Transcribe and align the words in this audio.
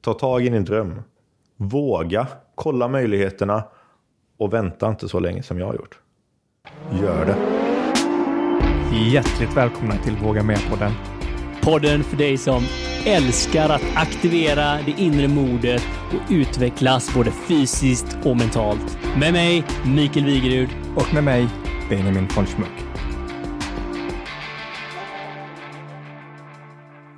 Ta 0.00 0.14
tag 0.14 0.46
i 0.46 0.48
din 0.48 0.64
dröm. 0.64 1.02
Våga, 1.56 2.26
kolla 2.54 2.88
möjligheterna 2.88 3.64
och 4.38 4.52
vänta 4.52 4.88
inte 4.88 5.08
så 5.08 5.20
länge 5.20 5.42
som 5.42 5.58
jag 5.58 5.66
har 5.66 5.74
gjort. 5.74 5.98
Gör 7.02 7.26
det. 7.26 7.36
Hjärtligt 8.96 9.56
välkomna 9.56 9.94
till 9.96 10.16
Våga 10.16 10.42
Med-podden. 10.42 10.92
Podden 11.62 12.04
för 12.04 12.16
dig 12.16 12.36
som 12.36 12.62
älskar 13.06 13.68
att 13.68 13.82
aktivera 13.94 14.78
det 14.86 14.94
inre 15.02 15.28
modet 15.28 15.82
och 16.08 16.32
utvecklas 16.32 17.14
både 17.14 17.30
fysiskt 17.30 18.18
och 18.24 18.36
mentalt. 18.36 18.98
Med 19.18 19.32
mig, 19.32 19.64
Mikael 19.86 20.26
Wigerud. 20.26 20.68
Och 20.96 21.14
med 21.14 21.24
mig, 21.24 21.48
Benjamin 21.88 22.28
von 22.36 22.46
Schmuck. 22.46 22.89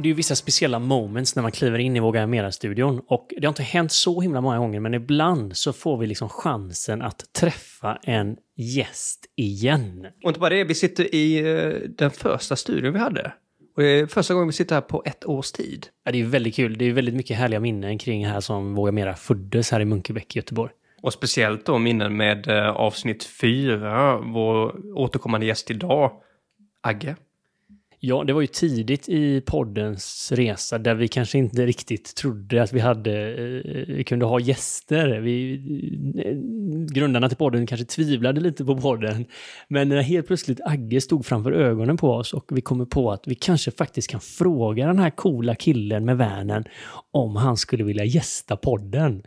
Det 0.03 0.07
är 0.07 0.11
ju 0.11 0.15
vissa 0.15 0.37
speciella 0.37 0.79
moments 0.79 1.37
när 1.37 1.43
man 1.43 1.53
kliver 1.53 1.79
in 1.79 1.97
i 1.97 2.01
Våga 2.01 2.27
Mera-studion. 2.27 3.01
Och 3.07 3.31
det 3.37 3.47
har 3.47 3.49
inte 3.51 3.63
hänt 3.63 3.93
så 3.93 4.21
himla 4.21 4.41
många 4.41 4.59
gånger, 4.59 4.81
men 4.81 4.95
ibland 4.95 5.57
så 5.57 5.73
får 5.73 5.99
vi 5.99 6.07
liksom 6.07 6.29
chansen 6.29 7.03
att 7.03 7.33
träffa 7.33 7.99
en 8.03 8.37
gäst 8.57 9.27
igen. 9.37 10.07
Och 10.25 10.31
inte 10.31 10.41
bara 10.41 10.51
det, 10.51 10.65
vi 10.65 10.75
sitter 10.75 11.15
i 11.15 11.39
eh, 11.39 11.89
den 11.89 12.11
första 12.11 12.57
studion 12.57 12.93
vi 12.93 12.99
hade. 12.99 13.33
Och 13.77 13.83
det 13.83 13.89
är 13.89 14.07
första 14.07 14.35
gången 14.35 14.47
vi 14.49 14.53
sitter 14.53 14.75
här 14.75 14.83
på 14.83 15.03
ett 15.07 15.25
års 15.25 15.53
tid. 15.53 15.87
Ja, 16.05 16.13
det 16.13 16.21
är 16.21 16.25
väldigt 16.25 16.55
kul. 16.55 16.79
Det 16.79 16.85
är 16.85 16.93
väldigt 16.93 17.15
mycket 17.15 17.37
härliga 17.37 17.61
minnen 17.61 17.99
kring 17.99 18.27
här 18.27 18.41
som 18.41 18.75
Våga 18.75 18.93
Mera 18.93 19.15
föddes 19.15 19.71
här 19.71 19.81
i 19.81 19.85
Munkebäck 19.85 20.37
i 20.37 20.39
Göteborg. 20.39 20.73
Och 21.03 21.13
speciellt 21.13 21.67
då 21.67 21.79
minnen 21.79 22.17
med 22.17 22.49
eh, 22.49 22.69
avsnitt 22.69 23.25
fyra, 23.25 24.19
vår 24.19 24.81
återkommande 24.97 25.47
gäst 25.47 25.71
idag, 25.71 26.13
Agge. 26.83 27.17
Ja, 28.05 28.25
det 28.25 28.33
var 28.33 28.41
ju 28.41 28.47
tidigt 28.47 29.09
i 29.09 29.41
poddens 29.41 30.33
resa 30.33 30.79
där 30.79 30.95
vi 30.95 31.09
kanske 31.09 31.39
inte 31.39 31.67
riktigt 31.67 32.15
trodde 32.15 32.63
att 32.63 32.73
vi 32.73 32.81
hade, 32.81 33.29
eh, 33.29 33.95
vi 33.97 34.05
kunde 34.05 34.25
ha 34.25 34.41
gäster. 34.41 35.21
Vi, 35.21 35.55
eh, 36.25 36.37
grundarna 36.95 37.29
till 37.29 37.39
podden 37.39 37.67
kanske 37.67 37.87
tvivlade 37.87 38.41
lite 38.41 38.65
på 38.65 38.77
podden. 38.77 39.25
Men 39.69 39.89
när 39.89 40.03
helt 40.03 40.27
plötsligt 40.27 40.61
Agge 40.65 41.01
stod 41.01 41.27
framför 41.27 41.53
ögonen 41.53 41.97
på 41.97 42.11
oss 42.11 42.35
och 42.35 42.45
vi 42.51 42.61
kommer 42.61 42.85
på 42.85 43.13
att 43.13 43.23
vi 43.27 43.35
kanske 43.35 43.71
faktiskt 43.71 44.11
kan 44.11 44.21
fråga 44.21 44.87
den 44.87 44.99
här 44.99 45.11
coola 45.11 45.55
killen 45.55 46.05
med 46.05 46.19
vanen 46.19 46.65
om 47.11 47.37
han 47.37 47.57
skulle 47.57 47.85
vilja 47.85 48.05
gästa 48.05 48.57
podden. 48.57 49.23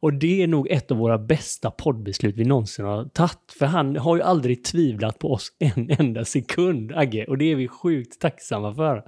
Och 0.00 0.12
det 0.12 0.42
är 0.42 0.46
nog 0.46 0.68
ett 0.70 0.90
av 0.90 0.96
våra 0.96 1.18
bästa 1.18 1.70
poddbeslut 1.70 2.36
vi 2.36 2.44
någonsin 2.44 2.84
har 2.84 3.04
tagit. 3.04 3.54
För 3.58 3.66
han 3.66 3.96
har 3.96 4.16
ju 4.16 4.22
aldrig 4.22 4.64
tvivlat 4.64 5.18
på 5.18 5.32
oss 5.32 5.52
en 5.58 5.90
enda 5.98 6.24
sekund, 6.24 6.92
Agge. 6.92 7.24
Och 7.28 7.38
det 7.38 7.52
är 7.52 7.56
vi 7.56 7.68
sjukt 7.68 8.20
tacksamma 8.20 8.74
för. 8.74 9.02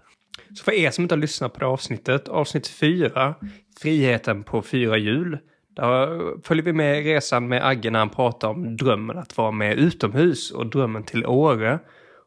Så 0.54 0.64
för 0.64 0.72
er 0.72 0.90
som 0.90 1.02
inte 1.02 1.14
har 1.14 1.20
lyssnat 1.20 1.52
på 1.52 1.60
det 1.60 1.66
avsnittet, 1.66 2.28
avsnitt 2.28 2.68
4, 2.68 3.34
Friheten 3.80 4.44
på 4.44 4.62
fyra 4.62 4.98
hjul. 4.98 5.38
Där 5.76 6.42
följer 6.42 6.64
vi 6.64 6.72
med 6.72 7.04
resan 7.04 7.48
med 7.48 7.66
Agge 7.66 7.90
när 7.90 7.98
han 7.98 8.10
pratar 8.10 8.48
om 8.48 8.76
drömmen 8.76 9.18
att 9.18 9.36
vara 9.36 9.50
med 9.50 9.78
utomhus 9.78 10.50
och 10.50 10.66
drömmen 10.66 11.02
till 11.02 11.26
Åre. 11.26 11.78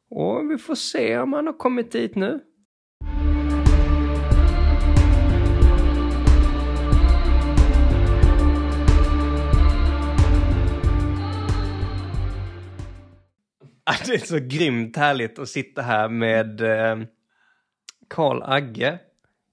Och 0.10 0.52
vi 0.52 0.58
får 0.58 0.76
se 0.76 1.18
om 1.18 1.34
han 1.34 1.46
har 1.46 1.58
kommit 1.58 1.92
dit 1.92 2.16
nu. 2.16 2.40
Det 14.06 14.14
är 14.14 14.26
så 14.26 14.40
grymt 14.40 14.98
härligt 14.98 15.40
att 15.40 15.50
sitta 15.50 15.82
här 15.82 16.10
med 16.10 16.62
eh, 16.62 16.98
Karl 18.08 18.42
Agge 18.44 19.00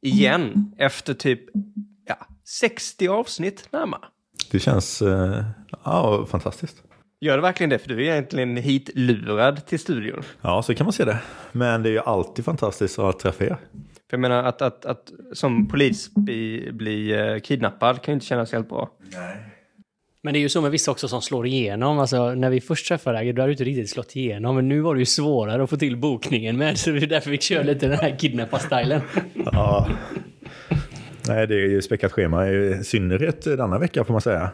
igen 0.03 0.75
efter 0.79 1.15
typ 1.15 1.41
ja, 2.07 2.27
60 2.45 3.09
avsnitt 3.09 3.69
närmare. 3.73 4.05
Det 4.51 4.59
känns 4.59 5.03
eh, 5.03 5.45
ja, 5.85 6.27
fantastiskt. 6.31 6.83
Gör 7.21 7.37
det 7.37 7.43
verkligen 7.43 7.71
det? 7.71 7.79
För 7.79 7.89
du 7.89 7.95
är 7.95 8.13
egentligen 8.13 8.57
hitlurad 8.57 9.67
till 9.67 9.79
studion. 9.79 10.23
Ja, 10.41 10.63
så 10.63 10.75
kan 10.75 10.85
man 10.87 10.93
se 10.93 11.05
det. 11.05 11.19
Men 11.53 11.83
det 11.83 11.89
är 11.89 11.93
ju 11.93 12.01
alltid 12.01 12.45
fantastiskt 12.45 12.99
att 12.99 13.19
träffa 13.19 13.45
er. 13.45 13.57
För 14.11 14.17
jag 14.17 14.21
menar 14.21 14.45
att, 14.45 14.63
att, 14.63 14.85
att 14.85 15.13
som 15.33 15.69
polis 15.69 16.15
bli, 16.15 16.71
bli 16.73 17.13
eh, 17.13 17.39
kidnappad 17.39 18.03
kan 18.03 18.13
ju 18.13 18.15
inte 18.15 18.27
kännas 18.27 18.53
helt 18.53 18.69
bra. 18.69 18.91
Nej. 19.13 19.56
Men 20.27 20.33
det 20.33 20.39
är 20.39 20.41
ju 20.41 20.49
så 20.49 20.61
med 20.61 20.71
vissa 20.71 20.91
också 20.91 21.09
som 21.09 21.23
slår 21.23 21.47
igenom. 21.47 21.99
Alltså, 21.99 22.35
när 22.35 22.51
vi 22.51 22.61
först 22.61 22.89
träffade 22.89 23.19
Agge, 23.19 23.33
då 23.33 23.43
hade 23.43 23.49
du 23.49 23.53
inte 23.53 23.65
riktigt 23.65 23.91
slått 23.91 24.17
igenom. 24.17 24.57
Men 24.57 24.69
nu 24.69 24.81
var 24.81 24.95
det 24.95 24.99
ju 24.99 25.07
svårare 25.07 25.63
att 25.63 25.71
få 25.71 25.77
till 25.77 25.97
bokningen 25.97 26.59
med. 26.59 26.79
Så 26.79 26.91
det 26.91 26.99
är 26.99 27.07
därför 27.07 27.31
vi 27.31 27.39
kör 27.39 27.65
lite 27.65 27.89
den 27.89 27.99
här 27.99 28.17
kidnappa-stilen. 28.19 29.01
Ja. 29.35 29.89
Nej, 31.29 31.47
det 31.47 31.55
är 31.55 31.69
ju 31.69 31.83
späckat 31.83 32.13
schema. 32.13 32.49
I 32.49 32.85
synnerhet 32.85 33.45
denna 33.45 33.79
vecka 33.79 34.05
får 34.05 34.13
man 34.13 34.21
säga. 34.21 34.51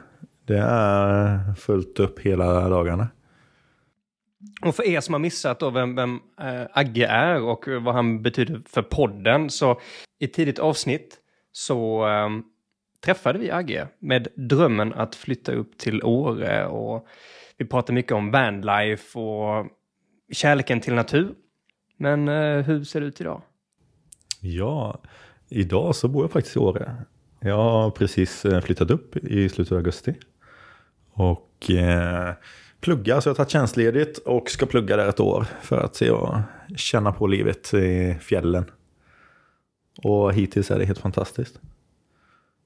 Det 0.46 0.58
är 0.58 1.54
fullt 1.54 2.00
upp 2.00 2.20
hela 2.20 2.68
dagarna. 2.68 3.08
Och 4.62 4.74
för 4.74 4.86
er 4.86 5.00
som 5.00 5.14
har 5.14 5.18
missat 5.18 5.60
då 5.60 5.70
vem, 5.70 5.96
vem 5.96 6.20
äh, 6.40 6.66
Agge 6.72 7.06
är 7.06 7.42
och 7.42 7.64
vad 7.68 7.94
han 7.94 8.22
betyder 8.22 8.62
för 8.68 8.82
podden 8.82 9.50
så 9.50 9.80
i 10.20 10.26
tidigt 10.26 10.58
avsnitt 10.58 11.18
så 11.52 12.08
äh, 12.08 12.28
träffade 13.04 13.38
vi 13.38 13.50
Agge 13.50 13.88
med 13.98 14.28
drömmen 14.34 14.92
att 14.92 15.14
flytta 15.14 15.52
upp 15.52 15.78
till 15.78 16.02
Åre 16.02 16.66
och 16.66 17.06
vi 17.56 17.64
pratade 17.64 17.92
mycket 17.92 18.12
om 18.12 18.30
vanlife 18.30 19.18
och 19.18 19.66
kärleken 20.32 20.80
till 20.80 20.94
natur. 20.94 21.34
Men 21.96 22.28
eh, 22.28 22.64
hur 22.64 22.84
ser 22.84 23.00
det 23.00 23.06
ut 23.06 23.20
idag? 23.20 23.42
Ja, 24.40 25.00
idag 25.48 25.94
så 25.94 26.08
bor 26.08 26.24
jag 26.24 26.30
faktiskt 26.30 26.56
i 26.56 26.58
Åre. 26.58 26.96
Jag 27.40 27.56
har 27.56 27.90
precis 27.90 28.44
eh, 28.44 28.60
flyttat 28.60 28.90
upp 28.90 29.16
i 29.16 29.48
slutet 29.48 29.72
av 29.72 29.78
augusti. 29.78 30.14
Och 31.12 31.70
eh, 31.70 32.34
pluggar, 32.80 33.20
så 33.20 33.28
jag 33.28 33.30
har 33.30 33.36
tagit 33.36 33.50
tjänstledigt 33.50 34.18
och 34.18 34.50
ska 34.50 34.66
plugga 34.66 34.96
där 34.96 35.08
ett 35.08 35.20
år 35.20 35.46
för 35.62 35.78
att 35.78 35.96
se 35.96 36.10
och 36.10 36.36
känna 36.76 37.12
på 37.12 37.26
livet 37.26 37.74
i 37.74 38.14
fjällen. 38.20 38.64
Och 40.02 40.34
hittills 40.34 40.70
är 40.70 40.78
det 40.78 40.84
helt 40.84 40.98
fantastiskt. 40.98 41.60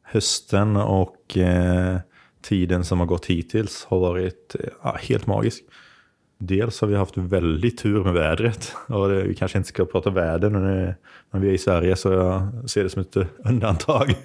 Hösten 0.09 0.77
och 0.77 1.37
eh, 1.37 1.99
tiden 2.43 2.85
som 2.85 3.01
har 3.01 3.07
gått 3.07 3.27
hittills 3.27 3.85
har 3.85 3.99
varit 3.99 4.57
eh, 4.85 4.95
helt 4.97 5.27
magisk. 5.27 5.65
Dels 6.39 6.81
har 6.81 6.89
vi 6.89 6.97
haft 6.97 7.17
väldigt 7.17 7.79
tur 7.79 8.05
med 8.05 8.13
vädret. 8.13 8.73
Och 8.89 9.09
det, 9.09 9.23
vi 9.23 9.35
kanske 9.35 9.59
inte 9.59 9.69
ska 9.69 9.85
prata 9.85 10.11
väder 10.11 10.51
nu 10.51 10.85
eh, 10.85 10.95
när 11.31 11.41
vi 11.41 11.49
är 11.49 11.53
i 11.53 11.59
Sverige 11.59 11.97
så 11.97 12.13
jag 12.13 12.71
ser 12.71 12.83
det 12.83 12.91
som 12.91 13.03
ett 13.03 13.17
eh, 13.17 13.27
undantag. 13.39 14.15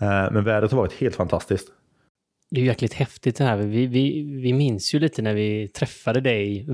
Eh, 0.00 0.32
men 0.32 0.44
vädret 0.44 0.70
har 0.70 0.78
varit 0.78 0.92
helt 0.92 1.16
fantastiskt. 1.16 1.68
Det 2.50 2.56
är 2.56 2.60
ju 2.60 2.66
jäkligt 2.66 2.92
häftigt 2.92 3.36
det 3.36 3.44
här. 3.44 3.56
Vi, 3.56 3.86
vi, 3.86 4.22
vi 4.22 4.52
minns 4.52 4.94
ju 4.94 4.98
lite 4.98 5.22
när 5.22 5.34
vi 5.34 5.68
träffade 5.68 6.20
dig 6.20 6.56
i. 6.56 6.64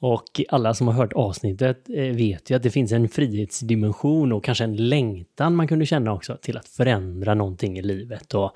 Och 0.00 0.40
alla 0.48 0.74
som 0.74 0.86
har 0.86 0.94
hört 0.94 1.12
avsnittet 1.12 1.88
eh, 1.88 2.16
vet 2.16 2.50
ju 2.50 2.56
att 2.56 2.62
det 2.62 2.70
finns 2.70 2.92
en 2.92 3.08
frihetsdimension 3.08 4.32
och 4.32 4.44
kanske 4.44 4.64
en 4.64 4.76
längtan 4.76 5.56
man 5.56 5.68
kunde 5.68 5.86
känna 5.86 6.12
också 6.12 6.36
till 6.36 6.56
att 6.56 6.68
förändra 6.68 7.34
någonting 7.34 7.78
i 7.78 7.82
livet. 7.82 8.34
Och 8.34 8.52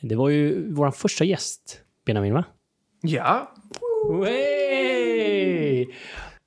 det 0.00 0.14
var 0.14 0.28
ju 0.28 0.72
vår 0.72 0.90
första 0.90 1.24
gäst, 1.24 1.80
Benjamin, 2.06 2.34
va? 2.34 2.44
Ja. 3.02 3.52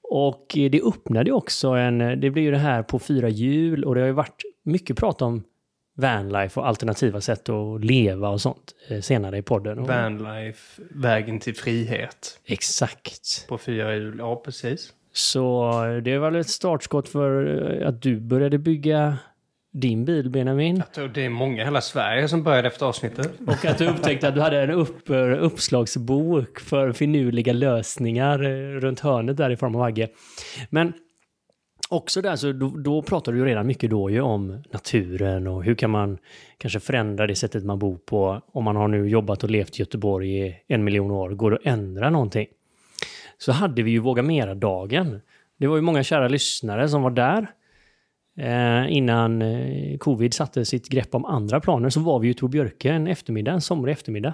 Och 0.04 0.46
det 0.53 0.82
öppnade 0.84 1.32
också 1.32 1.68
en... 1.68 1.98
Det 1.98 2.30
blev 2.30 2.38
ju 2.38 2.52
det 2.52 2.58
här 2.58 2.84
på 2.84 3.00
fyra 3.00 3.30
hjul 3.30 3.84
och 3.84 3.96
det 3.96 4.02
har 4.02 4.08
ju 4.08 4.14
varit 4.14 4.42
mycket 4.64 4.98
prat 4.98 5.22
om 5.22 5.44
vanlife 6.02 6.60
och 6.60 6.68
alternativa 6.68 7.22
sätt 7.22 7.50
att 7.50 7.86
leva 7.86 8.30
och 8.30 8.42
sånt 8.42 8.76
eh, 8.88 9.02
senare 9.02 9.38
i 9.38 9.42
podden. 9.42 9.84
Vanlife, 9.84 10.82
vägen 10.90 11.40
till 11.40 11.56
frihet. 11.56 12.40
Exakt. 12.46 13.48
På 13.48 13.58
fyra 13.58 13.96
hjul, 13.96 14.16
ja 14.18 14.42
precis. 14.46 14.94
Så 15.14 15.72
det 16.04 16.18
var 16.18 16.32
väl 16.32 16.42
ett 16.42 16.50
startskott 16.50 17.10
för 17.10 17.82
eh, 17.82 17.88
att 17.88 18.02
du 18.02 18.20
började 18.20 18.58
bygga 18.58 19.18
din 19.72 20.06
bil, 20.06 20.30
Benjamin. 20.30 20.78
Jag 20.78 20.94
tror 20.94 21.08
det 21.08 21.26
är 21.26 21.30
många 21.30 21.62
i 21.62 21.66
hela 21.66 21.82
Sverige 21.82 22.28
som 22.28 22.44
började 22.44 22.68
efter 22.68 22.86
avsnittet. 22.86 23.32
Och 23.47 23.66
att 23.66 23.78
du 23.78 23.88
upptäckte 23.88 24.28
att 24.28 24.36
du 24.36 24.42
hade 24.42 24.62
en 24.62 24.72
upp, 24.72 25.09
uppslagsbok 25.40 26.59
för 26.59 26.92
finurliga 26.92 27.54
lösningar 27.54 28.44
eh, 28.44 28.80
runt 28.80 29.00
hörnet 29.00 29.38
där 29.38 29.50
i 29.50 29.56
form 29.56 29.76
av 29.76 29.82
Agge. 29.82 30.09
Men 30.70 30.94
också 31.91 32.22
där, 32.22 32.35
så 32.35 32.52
då, 32.52 32.67
då 32.70 33.02
pratar 33.02 33.32
du 33.32 33.38
ju 33.38 33.46
redan 33.46 33.67
mycket 33.67 33.90
då 33.90 34.09
ju 34.09 34.22
om 34.22 34.64
naturen 34.72 35.47
och 35.47 35.64
hur 35.64 35.76
kan 35.76 35.90
man 35.90 36.17
kanske 36.58 36.79
förändra 36.79 37.28
det 37.28 37.35
sättet 37.35 37.64
man 37.66 37.79
bor 37.79 37.97
på. 37.97 38.41
Om 38.52 38.64
man 38.64 38.76
har 38.76 38.88
nu 38.88 39.09
jobbat 39.09 39.43
och 39.43 39.49
levt 39.49 39.79
i 39.79 39.82
Göteborg 39.82 40.47
i 40.47 40.55
en 40.67 40.84
miljon 40.84 41.11
år, 41.11 41.29
går 41.29 41.52
det 41.52 41.58
att 41.58 41.66
ändra 41.66 42.09
någonting? 42.09 42.47
Så 43.38 43.52
hade 43.52 43.84
vi 43.84 43.91
ju 43.91 43.99
Våga 43.99 44.23
Mera-dagen. 44.23 45.22
Det 45.58 45.67
var 45.67 45.76
ju 45.76 45.82
många 45.82 46.03
kära 46.03 46.28
lyssnare 46.28 46.90
som 46.90 47.02
var 47.02 47.11
där. 47.11 47.47
Eh, 48.37 48.94
innan 48.94 49.41
eh, 49.41 49.97
covid 49.97 50.34
satte 50.34 50.66
sitt 50.66 50.90
grepp 50.90 51.16
om 51.16 51.26
andra 51.26 51.59
planer 51.59 51.90
så 51.90 51.99
var 51.99 52.20
vi 52.20 52.28
ute 52.28 52.40
på 52.40 52.47
Björke 52.47 52.91
en 52.91 53.08
eftermiddag, 53.08 53.52
en 53.52 53.61
somrig 53.61 53.91
eftermiddag. 53.91 54.34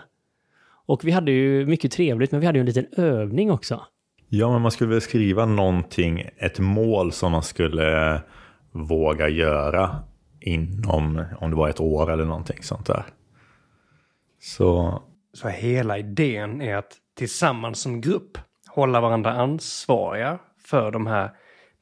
Och 0.86 1.06
vi 1.06 1.12
hade 1.12 1.32
ju 1.32 1.66
mycket 1.66 1.92
trevligt, 1.92 2.32
men 2.32 2.40
vi 2.40 2.46
hade 2.46 2.58
ju 2.58 2.62
en 2.62 2.66
liten 2.66 2.88
övning 2.98 3.52
också. 3.52 3.82
Ja, 4.30 4.52
men 4.52 4.62
man 4.62 4.72
skulle 4.72 4.90
väl 4.90 5.02
skriva 5.02 5.46
någonting, 5.46 6.30
ett 6.38 6.60
mål 6.60 7.12
som 7.12 7.32
man 7.32 7.44
skulle 7.44 8.22
våga 8.72 9.30
göra 9.30 9.96
inom, 10.40 11.26
om 11.40 11.50
det 11.50 11.56
var 11.56 11.70
ett 11.70 11.80
år 11.80 12.12
eller 12.12 12.26
någonting 12.26 12.64
sånt 12.64 12.86
där. 12.86 13.06
Så 14.42 15.02
Så 15.34 15.48
hela 15.48 15.98
idén 15.98 16.62
är 16.62 16.76
att 16.76 16.94
tillsammans 17.18 17.80
som 17.80 18.02
grupp 18.02 18.38
hålla 18.68 19.02
varandra 19.02 19.32
ansvariga 19.32 20.40
för 20.66 20.92
de 20.92 21.08
här 21.08 21.32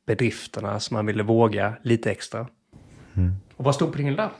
bedrifterna 0.07 0.79
som 0.79 0.95
man 0.95 1.05
ville 1.05 1.23
våga 1.23 1.73
lite 1.83 2.11
extra. 2.11 2.47
Och 3.55 3.65
vad 3.65 3.75
stod 3.75 3.91
på 3.91 3.97
din 3.97 4.13
lapp? 4.13 4.33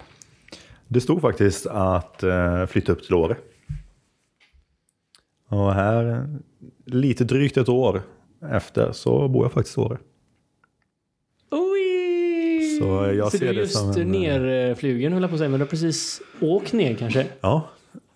det 0.87 1.01
stod 1.01 1.21
faktiskt 1.21 1.65
att 1.65 2.23
eh, 2.23 2.65
flytta 2.65 2.91
upp 2.91 3.03
till 3.03 3.13
Åre. 3.13 3.35
Och 5.55 5.73
här, 5.73 6.05
eh, 6.11 6.23
lite 6.85 7.23
drygt 7.23 7.57
ett 7.57 7.69
år 7.69 8.01
efter, 8.51 8.91
så 8.91 9.27
bor 9.27 9.45
jag 9.45 9.51
faktiskt 9.51 9.77
i 9.77 9.81
Åre. 9.81 9.97
Så 12.79 12.85
jag 13.15 13.31
Så 13.31 13.37
ser 13.37 13.45
du 13.45 13.49
är 13.49 13.53
det 13.53 13.59
just 13.59 13.77
som 13.77 13.91
en- 13.91 14.11
nerflugen 14.11 15.13
höll 15.13 15.21
jag 15.21 15.29
på 15.31 15.35
att 15.35 15.39
säga, 15.39 15.49
men 15.49 15.59
du 15.59 15.65
har 15.65 15.69
precis 15.69 16.21
åkt 16.41 16.73
ner 16.73 16.95
kanske? 16.95 17.27
Ja, 17.41 17.67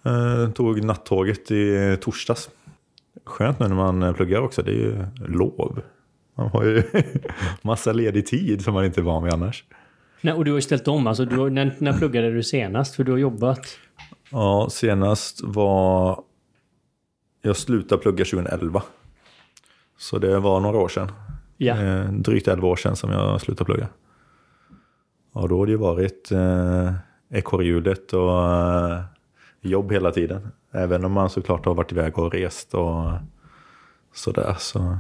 eh, 0.06 0.52
tog 0.52 0.84
nattåget 0.84 1.52
i 1.52 1.98
torsdags. 2.02 2.50
Skönt 3.26 3.60
nu 3.60 3.68
när 3.68 3.76
man 3.76 4.04
eh, 4.04 4.14
pluggar 4.14 4.42
också, 4.42 4.62
det 4.62 4.72
är 4.72 4.76
ju 4.76 5.06
lov. 5.28 5.82
Man 6.36 6.48
har 6.50 6.64
ju 6.64 6.84
massa 7.62 7.94
ledig 7.94 8.26
tid 8.28 8.64
som 8.64 8.74
man 8.74 8.86
inte 8.86 9.02
är 9.02 9.04
van 9.04 9.24
vid 9.24 9.34
annars. 9.34 9.64
Nej, 10.22 10.34
och 10.34 10.46
du 10.46 10.52
har 10.52 10.58
ju 10.58 10.62
ställt 10.62 10.88
om, 10.88 11.08
alltså 11.08 11.26
har, 11.26 11.50
när, 11.50 11.76
när 11.80 11.94
pluggade 11.94 12.32
du 12.32 12.44
senast? 12.44 12.96
För 12.96 13.04
du 13.04 13.12
har 13.12 13.20
jobbat... 13.20 13.60
Ja, 14.32 14.68
senast 14.72 15.42
var... 15.44 16.22
Jag 17.42 17.58
slutade 17.58 18.02
plugga 18.02 18.26
2011. 18.26 18.84
Så 19.98 20.18
det 20.18 20.40
var 20.40 20.60
några 20.60 20.78
år 20.78 20.88
sedan. 20.88 21.12
Ja. 21.58 21.84
Eh, 21.84 22.12
drygt 22.12 22.48
11 22.48 22.68
år 22.68 22.76
sedan 22.76 22.96
som 22.96 23.12
jag 23.12 23.42
slutade 23.42 23.66
plugga. 23.66 23.88
Och 25.32 25.50
då 25.50 25.58
har 25.58 25.66
det 25.66 25.72
ju 25.72 25.78
varit 25.78 26.32
eh, 26.32 26.94
ekorrhjulet 27.30 28.14
och 28.14 28.54
eh, 28.54 29.02
jobb 29.62 29.92
hela 29.92 30.12
tiden. 30.12 30.48
Även 30.72 31.06
om 31.06 31.12
man 31.12 31.30
såklart 31.30 31.66
har 31.66 31.76
varit 31.76 31.92
iväg 31.92 32.20
och 32.20 32.32
rest 32.34 32.74
och 32.74 33.12
sådär 34.14 34.56
så 34.60 34.98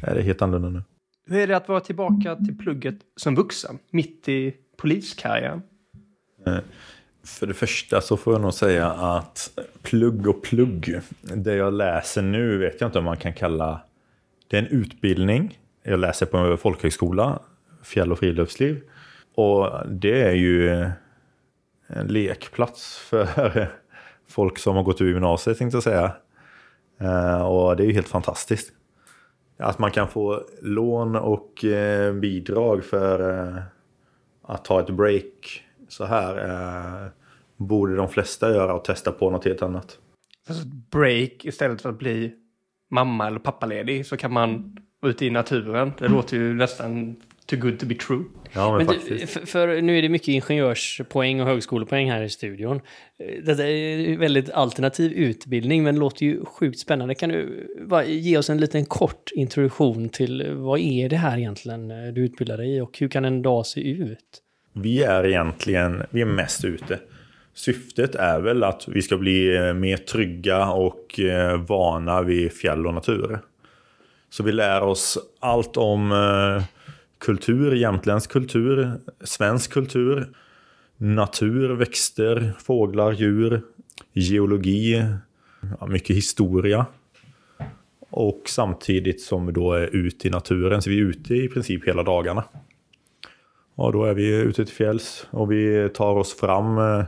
är 0.00 0.14
det 0.14 0.22
helt 0.22 0.42
annorlunda 0.42 0.78
nu. 0.78 0.84
Hur 1.26 1.42
är 1.42 1.46
det 1.46 1.56
att 1.56 1.68
vara 1.68 1.80
tillbaka 1.80 2.36
till 2.36 2.58
plugget 2.58 2.98
som 3.16 3.34
vuxen, 3.34 3.78
mitt 3.90 4.28
i 4.28 4.54
poliskarriären? 4.76 5.62
För 7.24 7.46
det 7.46 7.54
första 7.54 8.00
så 8.00 8.16
får 8.16 8.34
jag 8.34 8.42
nog 8.42 8.54
säga 8.54 8.90
att 8.90 9.58
plugg 9.82 10.26
och 10.26 10.42
plugg, 10.42 11.00
det 11.20 11.54
jag 11.54 11.74
läser 11.74 12.22
nu 12.22 12.58
vet 12.58 12.80
jag 12.80 12.88
inte 12.88 12.98
om 12.98 13.04
man 13.04 13.16
kan 13.16 13.32
kalla 13.32 13.80
det 14.52 14.58
är 14.58 14.62
en 14.62 14.68
utbildning. 14.68 15.58
Jag 15.82 16.00
läser 16.00 16.26
på 16.26 16.36
en 16.36 16.58
folkhögskola, 16.58 17.38
fjäll 17.82 18.12
och 18.12 18.18
friluftsliv. 18.18 18.82
Och 19.34 19.70
det 19.88 20.22
är 20.22 20.32
ju 20.32 20.70
en 21.86 22.06
lekplats 22.06 22.98
för 22.98 23.68
folk 24.28 24.58
som 24.58 24.76
har 24.76 24.82
gått 24.82 25.00
ur 25.00 25.08
gymnasiet 25.08 25.58
tänkte 25.58 25.76
jag 25.76 25.82
säga. 25.82 26.12
Eh, 27.00 27.42
och 27.42 27.76
det 27.76 27.82
är 27.82 27.86
ju 27.86 27.92
helt 27.92 28.08
fantastiskt. 28.08 28.72
Att 29.58 29.78
man 29.78 29.90
kan 29.90 30.08
få 30.08 30.42
lån 30.62 31.16
och 31.16 31.64
eh, 31.64 32.14
bidrag 32.14 32.84
för 32.84 33.46
eh, 33.46 33.62
att 34.42 34.64
ta 34.64 34.80
ett 34.80 34.90
break 34.90 35.64
så 35.92 36.04
här 36.04 36.38
eh, 37.04 37.08
borde 37.56 37.96
de 37.96 38.08
flesta 38.08 38.50
göra 38.50 38.74
och 38.74 38.84
testa 38.84 39.12
på 39.12 39.30
något 39.30 39.44
helt 39.44 39.62
annat. 39.62 39.98
Alltså 40.48 40.62
ett 40.62 40.90
break 40.90 41.44
istället 41.44 41.82
för 41.82 41.88
att 41.88 41.98
bli 41.98 42.32
mamma 42.90 43.26
eller 43.26 43.38
pappaledig 43.38 44.06
så 44.06 44.16
kan 44.16 44.32
man 44.32 44.76
vara 45.00 45.10
ute 45.10 45.26
i 45.26 45.30
naturen. 45.30 45.92
Det 45.98 46.08
låter 46.08 46.36
ju 46.36 46.54
nästan 46.54 47.16
too 47.46 47.58
good 47.58 47.78
to 47.78 47.86
be 47.86 47.94
true. 47.94 48.24
Ja, 48.52 48.68
men, 48.68 48.76
Men 48.76 48.86
du, 48.86 49.00
faktiskt. 49.00 49.32
för, 49.32 49.46
för 49.46 49.82
nu 49.82 49.98
är 49.98 50.02
det 50.02 50.08
mycket 50.08 50.28
ingenjörspoäng 50.28 51.40
och 51.40 51.46
högskolepoäng 51.46 52.10
här 52.10 52.22
i 52.22 52.28
studion. 52.30 52.80
Eh, 53.18 53.42
Detta 53.44 53.68
är 53.68 54.16
väldigt 54.16 54.50
alternativ 54.50 55.12
utbildning, 55.12 55.82
men 55.82 55.94
det 55.94 56.00
låter 56.00 56.26
ju 56.26 56.44
sjukt 56.44 56.78
spännande. 56.78 57.14
Kan 57.14 57.28
du 57.28 57.68
bara 57.88 58.04
ge 58.04 58.38
oss 58.38 58.50
en 58.50 58.58
liten 58.58 58.84
kort 58.84 59.30
introduktion 59.34 60.08
till 60.08 60.52
vad 60.54 60.80
är 60.80 61.08
det 61.08 61.16
här 61.16 61.38
egentligen 61.38 61.90
eh, 61.90 62.12
du 62.12 62.24
utbildar 62.24 62.56
dig 62.56 62.76
i 62.76 62.80
och 62.80 62.98
hur 62.98 63.08
kan 63.08 63.24
en 63.24 63.42
dag 63.42 63.66
se 63.66 63.80
ut? 63.80 64.42
Vi 64.72 65.02
är 65.02 65.26
egentligen, 65.26 66.02
vi 66.10 66.20
är 66.20 66.26
mest 66.26 66.64
ute. 66.64 66.98
Syftet 67.54 68.14
är 68.14 68.40
väl 68.40 68.64
att 68.64 68.88
vi 68.88 69.02
ska 69.02 69.16
bli 69.16 69.56
eh, 69.56 69.74
mer 69.74 69.96
trygga 69.96 70.66
och 70.68 71.20
eh, 71.20 71.60
vana 71.60 72.22
vid 72.22 72.52
fjäll 72.52 72.86
och 72.86 72.94
natur. 72.94 73.38
Så 74.30 74.42
vi 74.42 74.52
lär 74.52 74.80
oss 74.80 75.18
allt 75.40 75.76
om 75.76 76.12
eh, 76.12 76.64
kultur, 77.18 77.74
jämtländsk 77.74 78.30
kultur, 78.30 78.92
svensk 79.24 79.72
kultur, 79.72 80.28
natur, 80.96 81.68
växter, 81.68 82.52
fåglar, 82.58 83.12
djur, 83.12 83.62
geologi, 84.12 85.04
mycket 85.88 86.16
historia. 86.16 86.86
Och 88.10 88.42
samtidigt 88.46 89.20
som 89.20 89.46
vi 89.46 89.52
då 89.52 89.72
är 89.72 89.96
ute 89.96 90.28
i 90.28 90.30
naturen, 90.30 90.82
så 90.82 90.90
vi 90.90 90.98
är 90.98 91.04
ute 91.04 91.34
i 91.34 91.48
princip 91.48 91.88
hela 91.88 92.02
dagarna. 92.02 92.44
Ja, 93.74 93.90
då 93.90 94.04
är 94.04 94.14
vi 94.14 94.26
ute 94.26 94.64
till 94.64 94.74
fjälls 94.74 95.26
och 95.30 95.52
vi 95.52 95.88
tar 95.94 96.14
oss 96.16 96.36
fram 96.36 96.78
eh, 96.78 97.04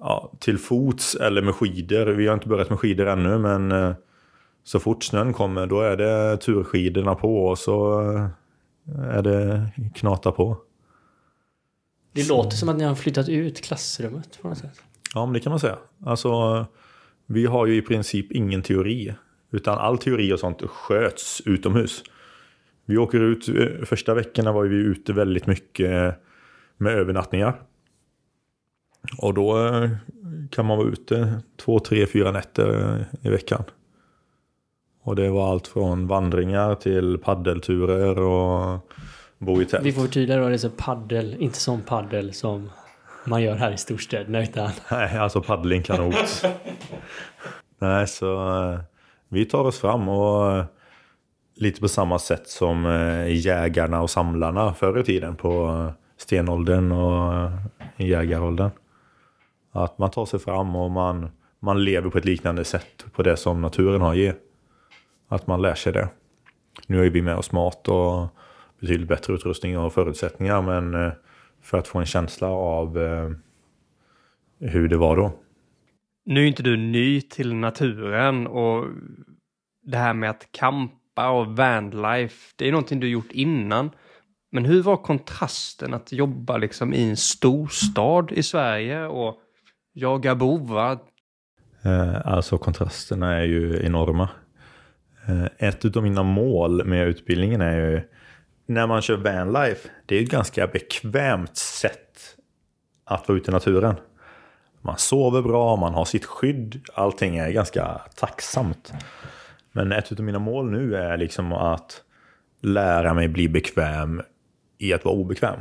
ja, 0.00 0.32
till 0.38 0.58
fots 0.58 1.14
eller 1.14 1.42
med 1.42 1.54
skidor. 1.54 2.06
Vi 2.06 2.26
har 2.26 2.34
inte 2.34 2.48
börjat 2.48 2.70
med 2.70 2.78
skidor 2.78 3.06
ännu, 3.06 3.38
men 3.38 3.72
eh, 3.72 3.92
så 4.64 4.80
fort 4.80 5.04
snön 5.04 5.32
kommer 5.32 5.66
då 5.66 5.80
är 5.80 5.96
det 5.96 6.36
turskidorna 6.36 7.14
på 7.14 7.46
och 7.46 7.58
så 7.58 8.02
eh, 8.12 8.28
är 9.00 9.22
det 9.22 9.68
knata 9.94 10.32
på. 10.32 10.56
Det 12.12 12.28
låter 12.28 12.56
som 12.56 12.68
att 12.68 12.76
ni 12.76 12.84
har 12.84 12.94
flyttat 12.94 13.28
ut 13.28 13.60
klassrummet 13.60 14.38
på 14.42 14.48
något 14.48 14.58
sätt. 14.58 14.82
Ja, 15.14 15.26
men 15.26 15.32
det 15.32 15.40
kan 15.40 15.50
man 15.50 15.60
säga. 15.60 15.78
Alltså, 16.04 16.64
vi 17.26 17.46
har 17.46 17.66
ju 17.66 17.76
i 17.76 17.82
princip 17.82 18.32
ingen 18.32 18.62
teori. 18.62 19.14
Utan 19.50 19.78
all 19.78 19.98
teori 19.98 20.32
och 20.32 20.40
sånt 20.40 20.62
sköts 20.62 21.42
utomhus. 21.44 22.02
Vi 22.86 22.96
åker 22.96 23.20
ut, 23.20 23.48
eh, 23.48 23.84
första 23.84 24.14
veckorna 24.14 24.52
var 24.52 24.64
vi 24.64 24.76
ute 24.76 25.12
väldigt 25.12 25.46
mycket 25.46 26.14
med 26.76 26.92
övernattningar. 26.92 27.60
Och 29.18 29.34
då 29.34 29.66
eh, 29.66 29.90
kan 30.50 30.66
man 30.66 30.78
vara 30.78 30.88
ute 30.88 31.40
två, 31.56 31.78
tre, 31.78 32.06
fyra 32.06 32.32
nätter 32.32 33.04
i 33.22 33.28
veckan. 33.28 33.62
Och 35.02 35.16
det 35.16 35.30
var 35.30 35.50
allt 35.50 35.66
från 35.66 36.06
vandringar 36.06 36.74
till 36.74 37.18
paddelturer 37.18 38.18
och 38.18 38.80
bo 39.38 39.62
i 39.62 39.64
tält. 39.64 39.86
Vi 39.86 39.92
får 39.92 40.02
förtydliga 40.02 40.38
då, 40.38 40.48
det 40.48 40.54
är 40.54 40.58
så 40.58 40.70
paddel, 40.70 41.36
inte 41.38 41.58
som 41.58 41.82
paddel 41.82 42.32
som 42.32 42.70
man 43.24 43.42
gör 43.42 43.54
här 43.54 43.72
i 43.72 43.76
storstäderna 43.76 44.42
utan 44.42 44.70
Nej, 44.90 45.18
alltså 45.18 45.42
paddling 45.42 45.82
kanot. 45.82 46.14
Nej, 47.78 48.06
så 48.06 48.60
eh, 48.72 48.80
vi 49.28 49.44
tar 49.44 49.64
oss 49.64 49.78
fram 49.78 50.08
och 50.08 50.52
eh, 50.52 50.64
lite 51.56 51.80
på 51.80 51.88
samma 51.88 52.18
sätt 52.18 52.48
som 52.48 52.86
eh, 52.86 53.36
jägarna 53.36 54.02
och 54.02 54.10
samlarna 54.10 54.74
förr 54.74 54.98
i 54.98 55.02
tiden 55.02 55.36
på 55.36 55.68
eh, 55.68 55.92
stenåldern 56.16 56.92
och 56.92 57.34
eh, 57.34 57.52
jägaråldern. 57.96 58.70
Att 59.72 59.98
man 59.98 60.10
tar 60.10 60.26
sig 60.26 60.40
fram 60.40 60.76
och 60.76 60.90
man, 60.90 61.28
man 61.60 61.84
lever 61.84 62.10
på 62.10 62.18
ett 62.18 62.24
liknande 62.24 62.64
sätt 62.64 63.06
på 63.12 63.22
det 63.22 63.36
som 63.36 63.60
naturen 63.60 64.00
har 64.00 64.10
att 64.10 64.18
ge. 64.18 64.32
Att 65.28 65.46
man 65.46 65.62
lär 65.62 65.74
sig 65.74 65.92
det. 65.92 66.08
Nu 66.86 66.96
har 66.96 67.04
ju 67.04 67.10
vi 67.10 67.22
med 67.22 67.36
oss 67.36 67.52
mat 67.52 67.88
och 67.88 68.28
betydligt 68.80 69.08
bättre 69.08 69.34
utrustning 69.34 69.78
och 69.78 69.92
förutsättningar 69.92 70.62
men 70.62 71.12
för 71.62 71.78
att 71.78 71.88
få 71.88 71.98
en 71.98 72.06
känsla 72.06 72.48
av 72.48 72.98
hur 74.60 74.88
det 74.88 74.96
var 74.96 75.16
då. 75.16 75.32
Nu 76.24 76.42
är 76.42 76.46
inte 76.46 76.62
du 76.62 76.76
ny 76.76 77.20
till 77.20 77.54
naturen 77.54 78.46
och 78.46 78.84
det 79.82 79.98
här 79.98 80.14
med 80.14 80.30
att 80.30 80.48
kampa 81.16 81.30
och 81.30 81.56
vanlife, 81.56 82.52
det 82.56 82.68
är 82.68 82.72
någonting 82.72 83.00
du 83.00 83.08
gjort 83.08 83.32
innan. 83.32 83.90
Men 84.52 84.64
hur 84.64 84.82
var 84.82 84.96
kontrasten 84.96 85.94
att 85.94 86.12
jobba 86.12 86.56
liksom 86.56 86.94
i 86.94 87.08
en 87.08 87.16
storstad 87.16 88.32
i 88.32 88.42
Sverige 88.42 89.06
och 89.06 89.38
jaga 89.94 90.34
bovar? 90.34 90.98
Eh, 91.84 92.26
Alltså 92.26 92.58
kontrasterna 92.58 93.34
är 93.34 93.44
ju 93.44 93.84
enorma. 93.86 94.28
Eh, 95.28 95.68
Ett 95.68 95.96
av 95.96 96.02
mina 96.02 96.22
mål 96.22 96.84
med 96.84 97.08
utbildningen 97.08 97.60
är 97.60 97.76
ju 97.76 98.00
när 98.68 98.86
man 98.86 99.02
kör 99.02 99.16
vanlife, 99.16 99.88
det 100.06 100.14
är 100.14 100.18
ju 100.18 100.24
ett 100.24 100.30
ganska 100.30 100.66
bekvämt 100.66 101.56
sätt 101.56 102.36
att 103.04 103.28
vara 103.28 103.38
ute 103.38 103.50
i 103.50 103.54
naturen. 103.54 103.94
Man 104.82 104.98
sover 104.98 105.42
bra, 105.42 105.76
man 105.76 105.94
har 105.94 106.04
sitt 106.04 106.24
skydd, 106.24 106.80
allting 106.94 107.36
är 107.36 107.50
ganska 107.50 108.00
tacksamt. 108.16 108.92
Men 109.76 109.92
ett 109.92 110.12
av 110.12 110.20
mina 110.20 110.38
mål 110.38 110.70
nu 110.70 110.96
är 110.96 111.16
liksom 111.16 111.52
att 111.52 112.02
lära 112.60 113.14
mig 113.14 113.28
bli 113.28 113.48
bekväm 113.48 114.22
i 114.78 114.92
att 114.92 115.04
vara 115.04 115.14
obekväm. 115.14 115.60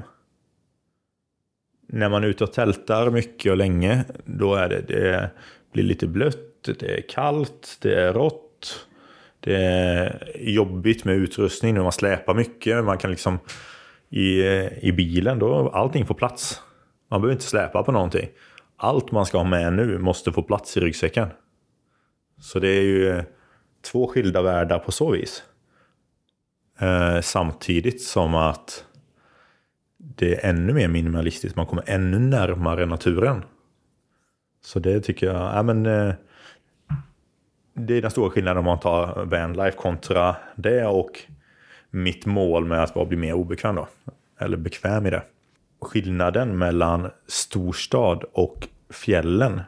När 1.87 2.09
man 2.09 2.23
är 2.23 2.27
ute 2.27 2.43
och 2.43 2.53
tältar 2.53 3.09
mycket 3.09 3.51
och 3.51 3.57
länge, 3.57 4.05
då 4.25 4.55
är 4.55 4.69
det, 4.69 4.81
det 4.81 5.31
blir 5.73 5.83
lite 5.83 6.07
blött, 6.07 6.63
det 6.79 6.97
är 6.97 7.01
kallt, 7.09 7.77
det 7.81 8.01
är 8.01 8.13
rått. 8.13 8.87
Det 9.39 9.55
är 9.55 10.31
jobbigt 10.35 11.05
med 11.05 11.15
utrustning 11.15 11.73
när 11.73 11.83
man 11.83 11.91
släpar 11.91 12.33
mycket. 12.33 12.83
Man 12.83 12.97
kan 12.97 13.11
liksom 13.11 13.39
I, 14.09 14.43
I 14.81 14.91
bilen, 14.91 15.39
då 15.39 15.69
allting 15.69 16.05
får 16.05 16.15
plats. 16.15 16.61
Man 17.11 17.21
behöver 17.21 17.33
inte 17.33 17.45
släpa 17.45 17.83
på 17.83 17.91
någonting. 17.91 18.29
Allt 18.77 19.11
man 19.11 19.25
ska 19.25 19.37
ha 19.37 19.45
med 19.45 19.73
nu 19.73 19.97
måste 19.97 20.31
få 20.31 20.41
plats 20.41 20.77
i 20.77 20.79
ryggsäcken. 20.79 21.27
Så 22.39 22.59
det 22.59 22.69
är 22.69 22.83
ju 22.83 23.23
två 23.85 24.07
skilda 24.07 24.41
världar 24.41 24.79
på 24.79 24.91
så 24.91 25.11
vis. 25.11 25.43
Eh, 26.79 27.21
samtidigt 27.21 28.01
som 28.01 28.35
att 28.35 28.85
det 29.97 30.35
är 30.35 30.49
ännu 30.49 30.73
mer 30.73 30.87
minimalistiskt. 30.87 31.55
Man 31.55 31.65
kommer 31.65 31.83
ännu 31.87 32.19
närmare 32.19 32.85
naturen. 32.85 33.43
Så 34.61 34.79
det 34.79 35.01
tycker 35.01 35.27
jag, 35.27 35.35
ja 35.35 35.63
men 35.63 35.85
eh, 35.85 36.13
det 37.73 37.93
är 37.93 38.01
den 38.01 38.11
stora 38.11 38.29
skillnaden 38.29 38.57
om 38.57 38.65
man 38.65 38.79
tar 38.79 39.25
vanlife 39.25 39.77
kontra 39.77 40.35
det 40.55 40.85
och 40.85 41.19
mitt 41.89 42.25
mål 42.25 42.65
med 42.65 42.83
att 42.83 42.93
bara 42.93 43.05
bli 43.05 43.17
mer 43.17 43.33
obekväm 43.33 43.75
då. 43.75 43.87
Eller 44.39 44.57
bekväm 44.57 45.05
i 45.05 45.09
det. 45.09 45.23
Skillnaden 45.81 46.57
mellan 46.57 47.09
storstad 47.27 48.23
och 48.31 48.67
fjällen. 48.89 49.61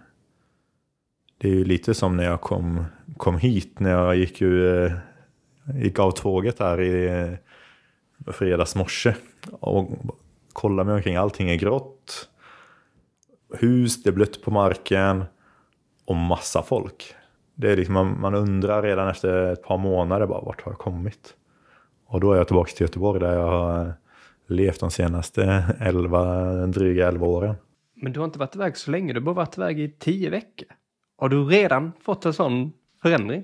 Det 1.38 1.48
är 1.48 1.53
ju 1.53 1.65
lite 1.65 1.94
som 1.94 2.17
när 2.17 2.24
jag 2.24 2.41
kom, 2.41 2.86
kom 3.17 3.38
hit, 3.38 3.79
när 3.79 3.91
jag 3.91 4.15
gick, 4.15 4.41
ju, 4.41 4.86
eh, 4.86 4.94
gick 5.75 6.00
av 6.00 6.12
tåget 6.12 6.60
här 6.60 6.82
i 6.82 7.08
eh, 8.25 8.32
fredags 8.32 8.75
morse. 8.75 9.15
Och 9.51 9.89
kollade 10.53 10.88
mig 10.88 10.96
omkring, 10.96 11.15
allting 11.15 11.50
är 11.50 11.56
grått. 11.56 12.29
Hus, 13.53 14.03
det 14.03 14.10
är 14.10 14.13
blött 14.13 14.41
på 14.41 14.51
marken 14.51 15.24
och 16.06 16.15
massa 16.15 16.63
folk. 16.63 17.15
Det 17.56 17.72
är 17.72 17.77
liksom, 17.77 17.94
man, 17.94 18.20
man 18.20 18.36
undrar 18.36 18.84
redan 18.84 19.08
efter 19.08 19.53
ett 19.53 19.63
par 19.63 19.77
månader 19.77 20.27
bara, 20.27 20.41
vart 20.41 20.62
har 20.62 20.72
jag 20.72 20.79
kommit? 20.79 21.34
Och 22.06 22.20
då 22.20 22.34
är 22.34 22.38
jag 22.38 22.48
tillbaka 22.48 22.72
till 22.72 22.84
Göteborg 22.84 23.20
där 23.20 23.34
jag 23.34 23.48
har 23.48 23.86
eh, 23.86 23.91
levt 24.48 24.79
de 24.79 24.91
senaste 24.91 25.63
11, 25.79 26.65
dryga 26.67 27.08
11 27.08 27.27
åren. 27.27 27.56
Men 27.94 28.13
du 28.13 28.20
har 28.20 28.25
inte 28.25 28.39
varit 28.39 28.56
iväg 28.56 28.77
så 28.77 28.91
länge, 28.91 29.13
du 29.13 29.20
har 29.20 29.25
bara 29.25 29.36
varit 29.36 29.58
iväg 29.58 29.79
i 29.79 29.89
tio 29.89 30.29
veckor. 30.29 30.67
Har 31.18 31.30
du 31.30 31.46
redan 31.46 31.92
fått 32.02 32.26
en 32.26 32.34
sån 32.34 32.74
förändring? 33.02 33.44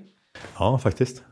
Ja, 0.58 0.78
faktiskt. 0.78 1.24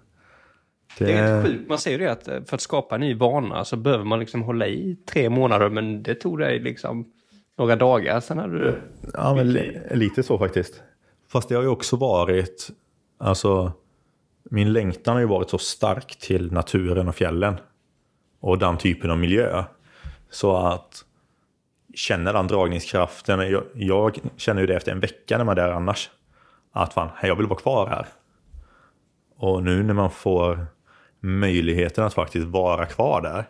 Det, 0.98 1.04
det 1.04 1.12
är 1.12 1.34
helt 1.34 1.46
sjukt. 1.46 1.68
Man 1.68 1.78
säger 1.78 1.98
ju 1.98 2.04
det 2.04 2.12
att 2.12 2.28
eh, 2.28 2.42
för 2.44 2.54
att 2.54 2.60
skapa 2.60 2.94
en 2.94 3.00
ny 3.00 3.14
vana 3.14 3.64
så 3.64 3.76
behöver 3.76 4.04
man 4.04 4.20
liksom 4.20 4.42
hålla 4.42 4.66
i 4.66 4.96
tre 5.06 5.30
månader, 5.30 5.68
men 5.68 6.02
det 6.02 6.14
tog 6.14 6.38
dig 6.38 6.58
liksom 6.58 7.12
några 7.58 7.76
dagar, 7.76 8.20
sen 8.20 8.38
hade 8.38 8.58
du... 8.58 8.80
Ja, 9.14 9.34
men 9.34 9.52
lite 9.98 10.22
så 10.22 10.38
faktiskt. 10.38 10.82
Fast 11.28 11.48
det 11.48 11.54
har 11.54 11.62
ju 11.62 11.68
också 11.68 11.96
varit, 11.96 12.70
alltså, 13.18 13.72
min 14.42 14.72
längtan 14.72 15.14
har 15.14 15.20
ju 15.20 15.26
varit 15.26 15.50
så 15.50 15.58
stark 15.58 16.16
till 16.18 16.52
naturen 16.52 17.08
och 17.08 17.14
fjällen. 17.14 17.54
Och 18.40 18.58
den 18.58 18.78
typen 18.78 19.10
av 19.10 19.18
miljö. 19.18 19.64
Så 20.30 20.56
att 20.56 21.04
känna 21.94 22.32
den 22.32 22.46
dragningskraften. 22.46 23.50
Jag, 23.50 23.62
jag 23.74 24.18
känner 24.36 24.60
ju 24.60 24.66
det 24.66 24.76
efter 24.76 24.92
en 24.92 25.00
vecka 25.00 25.38
när 25.38 25.44
man 25.44 25.58
är 25.58 25.62
där 25.62 25.72
annars. 25.72 26.10
Att 26.72 26.94
fan, 26.94 27.08
jag 27.22 27.36
vill 27.36 27.46
vara 27.46 27.58
kvar 27.58 27.86
här. 27.86 28.06
Och 29.36 29.62
nu 29.62 29.82
när 29.82 29.94
man 29.94 30.10
får 30.10 30.66
möjligheten 31.20 32.04
att 32.04 32.14
faktiskt 32.14 32.46
vara 32.46 32.86
kvar 32.86 33.20
där. 33.20 33.44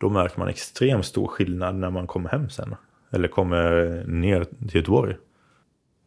Då 0.00 0.08
märker 0.08 0.38
man 0.38 0.48
extremt 0.48 1.06
stor 1.06 1.26
skillnad 1.26 1.74
när 1.74 1.90
man 1.90 2.06
kommer 2.06 2.30
hem 2.30 2.50
sen. 2.50 2.74
Eller 3.10 3.28
kommer 3.28 4.04
ner 4.06 4.44
till 4.44 4.76
Göteborg. 4.76 5.16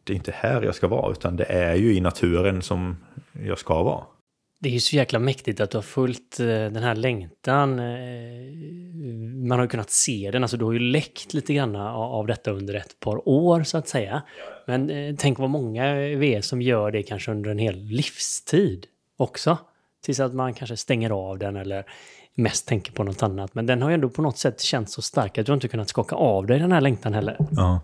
Det 0.04 0.12
är 0.12 0.16
inte 0.16 0.32
här 0.32 0.62
jag 0.62 0.74
ska 0.74 0.88
vara, 0.88 1.12
utan 1.12 1.36
det 1.36 1.44
är 1.44 1.74
ju 1.74 1.94
i 1.94 2.00
naturen 2.00 2.62
som 2.62 2.96
jag 3.32 3.58
ska 3.58 3.82
vara. 3.82 4.04
Det 4.60 4.68
är 4.68 4.72
ju 4.72 4.80
så 4.80 4.96
jäkla 4.96 5.18
mäktigt 5.18 5.60
att 5.60 5.70
du 5.70 5.76
har 5.76 5.82
följt 5.82 6.40
eh, 6.40 6.46
den 6.46 6.82
här 6.82 6.94
längtan. 6.94 7.78
Eh, 7.78 7.86
man 9.48 9.58
har 9.58 9.64
ju 9.64 9.68
kunnat 9.68 9.90
se 9.90 10.30
den, 10.32 10.42
alltså 10.42 10.56
du 10.56 10.64
har 10.64 10.72
ju 10.72 10.78
läckt 10.78 11.34
lite 11.34 11.54
grann 11.54 11.76
av 11.76 12.26
detta 12.26 12.50
under 12.50 12.74
ett 12.74 13.00
par 13.00 13.28
år 13.28 13.62
så 13.62 13.78
att 13.78 13.88
säga. 13.88 14.22
Men 14.66 14.90
eh, 14.90 15.14
tänk 15.18 15.38
vad 15.38 15.50
många 15.50 15.94
vi 15.94 16.34
är 16.34 16.40
som 16.40 16.62
gör 16.62 16.90
det 16.90 17.02
kanske 17.02 17.30
under 17.30 17.50
en 17.50 17.58
hel 17.58 17.76
livstid 17.76 18.86
också. 19.16 19.58
Tills 20.04 20.20
att 20.20 20.34
man 20.34 20.54
kanske 20.54 20.76
stänger 20.76 21.10
av 21.10 21.38
den 21.38 21.56
eller 21.56 21.84
mest 22.34 22.68
tänker 22.68 22.92
på 22.92 23.04
något 23.04 23.22
annat. 23.22 23.54
Men 23.54 23.66
den 23.66 23.82
har 23.82 23.90
ju 23.90 23.94
ändå 23.94 24.08
på 24.08 24.22
något 24.22 24.38
sätt 24.38 24.60
känts 24.60 24.92
så 24.92 25.02
stark 25.02 25.38
att 25.38 25.46
du 25.46 25.54
inte 25.54 25.68
kunnat 25.68 25.88
skaka 25.88 26.16
av 26.16 26.46
dig 26.46 26.58
den 26.58 26.72
här 26.72 26.80
längtan 26.80 27.14
heller. 27.14 27.36
Ja. 27.50 27.80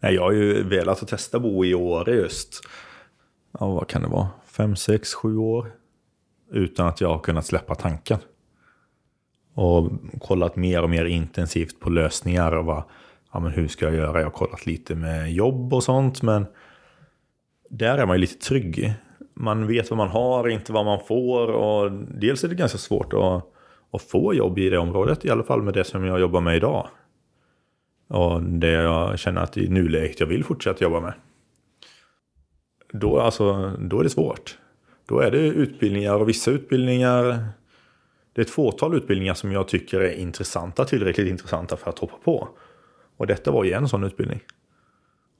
Nej, 0.00 0.14
jag 0.14 0.22
har 0.22 0.32
ju 0.32 0.62
velat 0.62 1.02
att 1.02 1.08
testa 1.08 1.38
bo 1.38 1.64
i 1.64 1.74
Åre 1.74 2.14
just. 2.14 2.60
Ja, 3.60 3.66
vad 3.66 3.88
kan 3.88 4.02
det 4.02 4.08
vara? 4.08 4.28
Fem, 4.46 4.76
sex, 4.76 5.14
sju 5.14 5.36
år. 5.36 5.72
Utan 6.52 6.86
att 6.86 7.00
jag 7.00 7.08
har 7.08 7.18
kunnat 7.18 7.46
släppa 7.46 7.74
tanken. 7.74 8.18
Och 9.54 9.90
kollat 10.20 10.56
mer 10.56 10.82
och 10.82 10.90
mer 10.90 11.04
intensivt 11.04 11.80
på 11.80 11.90
lösningar 11.90 12.52
och 12.52 12.64
vad, 12.64 12.82
ja 13.32 13.40
men 13.40 13.52
hur 13.52 13.68
ska 13.68 13.84
jag 13.84 13.94
göra? 13.94 14.18
Jag 14.18 14.26
har 14.26 14.30
kollat 14.30 14.66
lite 14.66 14.94
med 14.94 15.32
jobb 15.32 15.74
och 15.74 15.84
sånt 15.84 16.22
men 16.22 16.46
där 17.70 17.98
är 17.98 18.06
man 18.06 18.16
ju 18.16 18.20
lite 18.20 18.46
trygg. 18.46 18.94
Man 19.34 19.66
vet 19.66 19.90
vad 19.90 19.96
man 19.96 20.08
har, 20.08 20.48
inte 20.48 20.72
vad 20.72 20.84
man 20.84 21.00
får 21.08 21.48
och 21.48 21.92
dels 21.92 22.44
är 22.44 22.48
det 22.48 22.54
ganska 22.54 22.78
svårt 22.78 23.12
att, 23.12 23.44
att 23.92 24.02
få 24.02 24.34
jobb 24.34 24.58
i 24.58 24.70
det 24.70 24.78
området, 24.78 25.24
i 25.24 25.30
alla 25.30 25.42
fall 25.42 25.62
med 25.62 25.74
det 25.74 25.84
som 25.84 26.04
jag 26.04 26.20
jobbar 26.20 26.40
med 26.40 26.56
idag. 26.56 26.88
Och 28.08 28.42
det 28.42 28.70
jag 28.70 29.18
känner 29.18 29.40
att 29.40 29.56
i 29.56 29.68
nuläget 29.68 30.20
jag 30.20 30.26
vill 30.26 30.44
fortsätta 30.44 30.84
jobba 30.84 31.00
med. 31.00 31.12
Då, 32.92 33.20
alltså, 33.20 33.72
då 33.78 34.00
är 34.00 34.04
det 34.04 34.10
svårt. 34.10 34.58
Då 35.08 35.20
är 35.20 35.30
det 35.30 35.38
utbildningar 35.38 36.14
och 36.14 36.28
vissa 36.28 36.50
utbildningar. 36.50 37.48
Det 38.32 38.40
är 38.40 38.44
ett 38.44 38.50
fåtal 38.50 38.96
utbildningar 38.96 39.34
som 39.34 39.52
jag 39.52 39.68
tycker 39.68 40.00
är 40.00 40.12
intressanta, 40.12 40.84
tillräckligt 40.84 41.28
intressanta 41.28 41.76
för 41.76 41.90
att 41.90 41.98
hoppa 41.98 42.16
på. 42.24 42.48
Och 43.18 43.26
detta 43.26 43.50
var 43.50 43.64
ju 43.64 43.72
en 43.72 43.88
sån 43.88 44.04
utbildning. 44.04 44.40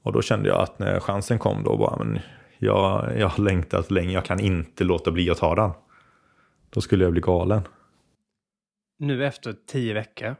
Och 0.01 0.13
då 0.13 0.21
kände 0.21 0.49
jag 0.49 0.61
att 0.61 0.79
när 0.79 0.99
chansen 0.99 1.39
kom 1.39 1.63
då 1.63 1.77
bara, 1.77 2.03
men 2.03 2.19
jag, 2.57 3.17
jag 3.17 3.27
har 3.27 3.43
längtat 3.43 3.91
länge, 3.91 4.11
jag 4.11 4.25
kan 4.25 4.39
inte 4.39 4.83
låta 4.83 5.11
bli 5.11 5.29
att 5.29 5.37
ta 5.37 5.55
den. 5.55 5.71
Då 6.69 6.81
skulle 6.81 7.03
jag 7.03 7.11
bli 7.11 7.21
galen. 7.21 7.61
Nu 8.99 9.25
efter 9.25 9.55
tio 9.67 9.93
veckor. 9.93 10.35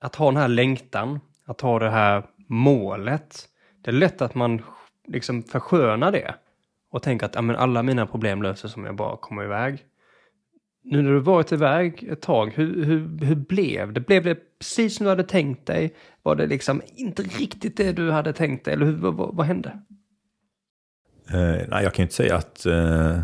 Att 0.00 0.14
ha 0.14 0.26
den 0.26 0.36
här 0.36 0.48
längtan, 0.48 1.20
att 1.44 1.60
ha 1.60 1.78
det 1.78 1.90
här 1.90 2.22
målet. 2.46 3.48
Det 3.82 3.90
är 3.90 3.94
lätt 3.94 4.22
att 4.22 4.34
man 4.34 4.62
liksom 5.06 5.42
förskönar 5.42 6.12
det 6.12 6.34
och 6.90 7.02
tänker 7.02 7.26
att 7.26 7.34
ja, 7.34 7.42
men 7.42 7.56
alla 7.56 7.82
mina 7.82 8.06
problem 8.06 8.42
löser 8.42 8.68
sig 8.68 8.80
om 8.80 8.86
jag 8.86 8.96
bara 8.96 9.16
kommer 9.16 9.44
iväg. 9.44 9.86
Nu 10.84 11.02
när 11.02 11.12
du 11.12 11.20
varit 11.20 11.52
iväg 11.52 12.08
ett 12.10 12.20
tag, 12.20 12.52
hur, 12.54 12.84
hur, 12.84 13.26
hur 13.26 13.34
blev 13.34 13.92
det? 13.92 14.00
Blev 14.00 14.24
det 14.24 14.58
precis 14.58 14.96
som 14.96 15.04
du 15.04 15.10
hade 15.10 15.24
tänkt 15.24 15.66
dig? 15.66 15.94
Var 16.22 16.36
det 16.36 16.46
liksom 16.46 16.82
inte 16.94 17.22
riktigt 17.22 17.76
det 17.76 17.92
du 17.92 18.10
hade 18.10 18.32
tänkt 18.32 18.64
dig? 18.64 18.74
Eller 18.74 18.86
hur, 18.86 18.92
vad, 18.92 19.34
vad 19.34 19.46
hände? 19.46 19.78
Eh, 21.30 21.68
nej, 21.68 21.84
jag 21.84 21.94
kan 21.94 22.02
inte 22.02 22.14
säga 22.14 22.36
att 22.36 22.66
eh, 22.66 23.20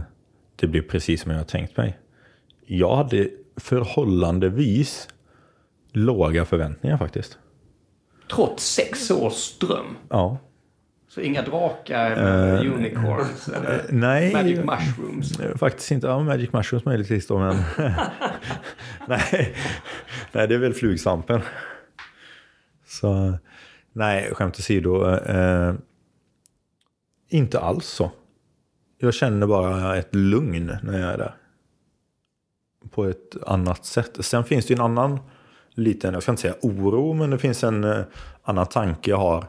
det 0.56 0.66
blev 0.66 0.82
precis 0.82 1.22
som 1.22 1.30
jag 1.30 1.38
hade 1.38 1.50
tänkt 1.50 1.76
mig. 1.76 1.98
Jag 2.66 2.96
hade 2.96 3.28
förhållandevis 3.56 5.08
låga 5.92 6.44
förväntningar 6.44 6.96
faktiskt. 6.96 7.38
Trots 8.30 8.74
sex 8.74 9.10
års 9.10 9.58
dröm? 9.58 9.96
Ja. 10.08 10.38
Så 11.08 11.20
inga 11.20 11.42
drakar 11.42 12.10
eller 12.10 12.64
uh, 12.64 12.74
unicorns 12.74 13.48
eller 13.48 13.74
uh, 13.74 13.80
nej, 13.88 14.32
magic 14.32 14.58
mushrooms? 14.58 15.58
Faktiskt 15.58 15.90
inte. 15.90 16.06
Ja, 16.06 16.22
magic 16.22 16.52
mushrooms 16.52 16.84
möjligtvis 16.84 17.26
då, 17.26 17.38
men... 17.38 17.56
nej, 19.08 19.54
nej, 20.32 20.48
det 20.48 20.54
är 20.54 20.58
väl 20.58 20.74
flugsvampen. 20.74 21.40
Så, 22.86 23.38
nej, 23.92 24.34
skämt 24.34 24.58
åsido. 24.58 25.06
Uh, 25.06 25.74
inte 27.28 27.60
alls 27.60 27.86
så. 27.86 28.10
Jag 28.98 29.14
känner 29.14 29.46
bara 29.46 29.96
ett 29.96 30.14
lugn 30.14 30.76
när 30.82 31.00
jag 31.00 31.12
är 31.12 31.18
där. 31.18 31.34
På 32.90 33.04
ett 33.04 33.36
annat 33.46 33.84
sätt. 33.84 34.16
Sen 34.20 34.44
finns 34.44 34.66
det 34.66 34.74
en 34.74 34.80
annan 34.80 35.20
liten, 35.74 36.14
jag 36.14 36.22
ska 36.22 36.32
inte 36.32 36.42
säga 36.42 36.54
oro, 36.62 37.12
men 37.14 37.30
det 37.30 37.38
finns 37.38 37.64
en 37.64 38.04
annan 38.42 38.66
tanke 38.66 39.10
jag 39.10 39.16
har 39.16 39.46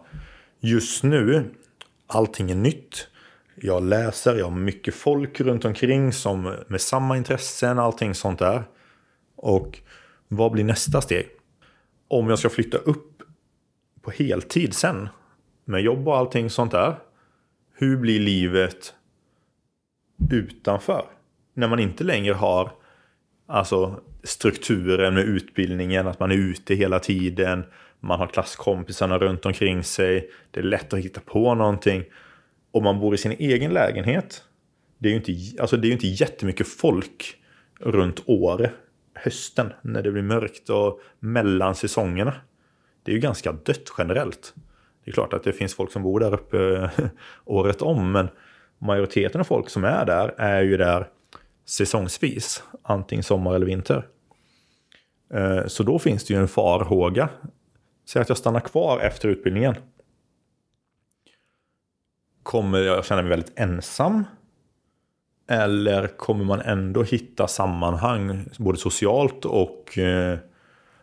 just 0.60 1.04
nu. 1.04 1.56
Allting 2.08 2.52
är 2.52 2.56
nytt. 2.56 3.08
Jag 3.56 3.84
läser, 3.84 4.36
jag 4.36 4.46
har 4.46 4.52
mycket 4.52 4.96
folk 4.96 5.42
runt 5.42 5.66
omkring 5.66 6.14
som 6.14 6.56
med 6.68 6.82
samma 6.82 7.18
intressen, 7.18 7.80
allting 7.80 8.16
sånt 8.16 8.40
där. 8.40 8.64
Och 9.36 9.80
vad 10.28 10.52
blir 10.52 10.64
nästa 10.64 11.02
steg? 11.02 11.28
Om 12.08 12.30
jag 12.30 12.40
ska 12.40 12.50
flytta 12.50 12.78
upp 12.78 13.22
på 14.02 14.12
heltid 14.12 14.74
sen, 14.74 15.10
med 15.66 15.82
jobb 15.82 16.08
och 16.08 16.18
allting 16.18 16.50
sånt 16.50 16.72
där 16.72 16.96
hur 17.80 17.98
blir 17.98 18.20
livet 18.20 18.94
utanför? 20.32 21.06
När 21.54 21.68
man 21.68 21.80
inte 21.80 22.04
längre 22.04 22.34
har 22.34 22.72
alltså, 23.48 24.02
strukturen 24.24 25.14
med 25.14 25.24
utbildningen, 25.24 26.08
att 26.08 26.20
man 26.20 26.32
är 26.32 26.36
ute 26.36 26.76
hela 26.76 27.00
tiden, 27.00 27.64
man 28.00 28.20
har 28.20 28.28
klasskompisarna 28.28 29.18
runt 29.18 29.46
omkring 29.46 29.84
sig, 29.84 30.30
det 30.52 30.60
är 30.60 30.64
lätt 30.64 30.94
att 30.94 31.00
hitta 31.00 31.22
på 31.22 31.56
någonting. 31.56 32.04
Om 32.72 32.84
man 32.84 33.00
bor 33.00 33.16
i 33.16 33.18
sin 33.18 33.32
egen 33.32 33.74
lägenhet, 33.74 34.44
det 34.98 35.10
är 35.10 35.12
ju 35.12 35.18
inte, 35.18 35.62
alltså 35.62 35.78
det 35.78 35.88
är 35.88 35.92
inte 35.92 36.08
jättemycket 36.08 36.68
folk 36.68 37.36
runt 37.80 38.24
Åre 38.26 38.72
hösten 39.14 39.74
när 39.82 40.02
det 40.02 40.12
blir 40.12 40.22
mörkt 40.22 40.70
och 40.70 41.02
mellan 41.20 41.76
säsongerna. 41.76 42.36
Det 43.04 43.12
är 43.12 43.16
ju 43.16 43.22
ganska 43.22 43.52
dött 43.52 43.94
generellt. 43.98 44.54
Det 45.06 45.12
är 45.12 45.14
klart 45.14 45.34
att 45.34 45.44
det 45.44 45.54
finns 45.54 45.76
folk 45.76 45.92
som 45.92 46.04
bor 46.04 46.20
där 46.20 46.34
uppe 46.34 46.90
året 47.46 47.82
om, 47.82 48.12
men 48.12 48.30
majoriteten 48.78 49.42
av 49.42 49.46
folk 49.46 49.70
som 49.70 49.84
är 49.84 50.06
där 50.06 50.34
är 50.38 50.62
ju 50.62 50.78
där 50.78 51.08
säsongsvis, 51.66 52.64
antingen 52.82 53.24
sommar 53.24 53.56
eller 53.56 53.66
vinter. 53.66 54.08
Eh, 55.34 55.66
så 55.68 55.84
då 55.84 56.00
finns 56.00 56.26
det 56.26 56.34
ju 56.34 56.40
en 56.40 56.48
farhåga. 56.48 57.30
Säg 58.10 58.22
att 58.22 58.30
jag 58.30 58.38
stannar 58.38 58.60
kvar 58.60 59.00
efter 59.00 59.30
utbildningen. 59.30 59.76
Kommer 62.44 62.80
jag 62.80 63.06
känna 63.06 63.22
mig 63.22 63.30
väldigt 63.30 63.60
ensam? 63.60 64.24
Eller 65.50 66.08
kommer 66.08 66.46
man 66.46 66.62
ändå 66.62 67.04
hitta 67.04 67.48
sammanhang, 67.48 68.46
både 68.58 68.78
socialt 68.78 69.46
och 69.46 69.98
eh, 69.98 70.38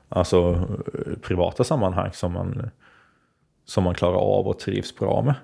alltså, 0.08 0.68
eh, 0.94 1.18
privata 1.22 1.64
sammanhang 1.64 2.12
som 2.12 2.32
man, 2.32 2.70
som 3.64 3.84
man 3.84 3.94
klarar 3.94 4.18
av 4.18 4.48
och 4.48 4.58
trivs 4.58 4.96
bra 4.96 5.22
med? 5.22 5.34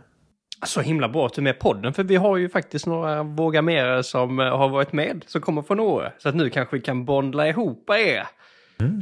Så 0.67 0.81
himla 0.81 1.09
bra 1.09 1.27
att 1.27 1.35
du 1.35 1.41
är 1.41 1.45
med 1.45 1.59
podden, 1.59 1.95
för 1.95 2.03
vi 2.03 2.17
har 2.17 2.37
ju 2.37 2.49
faktiskt 2.49 2.87
några 2.87 3.23
Våga 3.23 3.63
Mera 3.63 4.03
som 4.03 4.41
eh, 4.41 4.59
har 4.59 4.69
varit 4.69 4.93
med, 4.93 5.25
som 5.27 5.41
kommer 5.41 5.63
från 5.63 5.81
Åre. 5.81 6.13
Så 6.19 6.29
att 6.29 6.35
nu 6.35 6.51
kanske 6.51 6.77
vi 6.77 6.83
kan 6.83 7.05
bondla 7.05 7.49
ihop 7.49 7.91
er. 7.91 8.27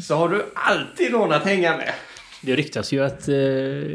Så 0.00 0.14
har 0.14 0.28
du 0.28 0.44
alltid 0.54 1.12
någon 1.12 1.32
att 1.32 1.44
hänga 1.44 1.76
med. 1.76 1.94
Det 2.42 2.56
ryktas 2.56 2.92
ju 2.92 3.04
att 3.04 3.28
eh, 3.28 3.34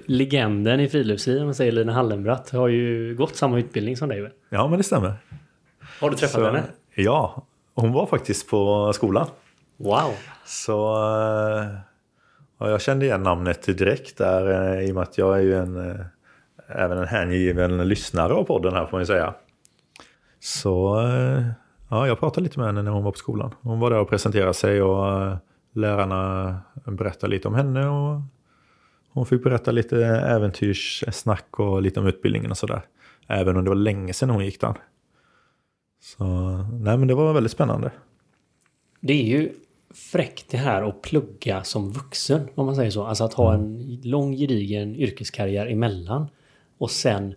legenden 0.06 0.80
i 0.80 0.88
friluftsliv, 0.90 1.40
om 1.40 1.46
man 1.46 1.56
säger 1.56 1.72
Lina 1.72 1.94
Hallenbratt, 1.94 2.50
har 2.50 2.68
ju 2.68 3.16
gått 3.16 3.36
samma 3.36 3.60
utbildning 3.60 3.98
som 3.98 4.10
dig. 4.10 4.22
väl? 4.22 4.32
Ja, 4.50 4.68
men 4.68 4.78
det 4.78 4.84
stämmer. 4.84 5.14
Har 6.02 6.10
du 6.10 6.16
träffat 6.16 6.42
Så, 6.42 6.46
henne? 6.46 6.64
Ja, 6.96 7.46
hon 7.74 7.92
var 7.94 8.06
faktiskt 8.06 8.50
på 8.50 8.92
skolan. 8.94 9.28
Wow! 9.78 10.12
Så 10.46 10.96
eh, 10.96 11.68
ja, 12.60 12.70
jag 12.70 12.82
kände 12.82 13.06
igen 13.06 13.24
namnet 13.24 13.78
direkt 13.78 14.18
där 14.18 14.74
eh, 14.78 14.88
i 14.88 14.92
och 14.92 14.96
med 14.96 15.04
att 15.04 15.18
jag 15.18 15.38
är 15.38 15.42
ju 15.42 15.56
en, 15.56 15.90
eh, 15.90 16.06
även 16.68 16.98
en 16.98 17.08
hängiven 17.08 17.88
lyssnare 17.88 18.34
av 18.34 18.44
podden 18.44 18.74
här 18.74 18.86
får 18.86 18.92
man 18.92 19.02
ju 19.02 19.06
säga. 19.06 19.34
Så 20.40 21.02
ja, 21.90 22.08
jag 22.08 22.20
pratade 22.20 22.44
lite 22.44 22.60
med 22.60 22.68
henne 22.68 22.82
när 22.82 22.92
hon 22.92 23.04
var 23.04 23.12
på 23.12 23.18
skolan. 23.18 23.56
Hon 23.62 23.80
var 23.80 23.90
där 23.90 24.00
och 24.00 24.10
presenterade 24.10 24.54
sig 24.54 24.82
och 24.82 25.38
lärarna 25.74 26.58
berättade 26.86 27.32
lite 27.32 27.48
om 27.48 27.56
henne 27.56 27.88
och 27.88 28.22
hon 29.16 29.26
fick 29.26 29.44
berätta 29.44 29.72
lite 29.72 30.06
äventyrssnack 30.06 31.60
och 31.60 31.82
lite 31.82 32.00
om 32.00 32.08
utbildningen 32.08 32.52
och 32.52 32.58
sådär. 32.58 32.82
Även 33.28 33.58
om 33.58 33.64
det 33.64 33.70
var 33.70 33.76
länge 33.76 34.14
sedan 34.14 34.30
hon 34.30 34.46
gick 34.46 34.62
den. 34.62 34.74
Så 36.02 36.24
nej 36.72 36.98
men 36.98 37.08
det 37.08 37.16
var 37.16 37.34
väldigt 37.34 37.52
spännande. 37.52 37.92
Det 39.00 39.14
är 39.14 39.26
ju 39.26 39.52
fräckt 39.94 40.50
det 40.50 40.58
här 40.58 40.84
att 40.84 41.02
plugga 41.02 41.64
som 41.64 41.92
vuxen, 41.92 42.48
om 42.56 42.66
man 42.66 42.76
säger 42.76 42.92
så. 42.92 43.04
Alltså 43.06 43.24
att 43.24 43.34
ha 43.34 43.54
en 43.54 44.02
lång 44.04 44.36
gedigen 44.36 44.96
yrkeskarriär 44.96 45.68
emellan 45.68 46.28
och 46.78 46.92
sen 46.92 47.36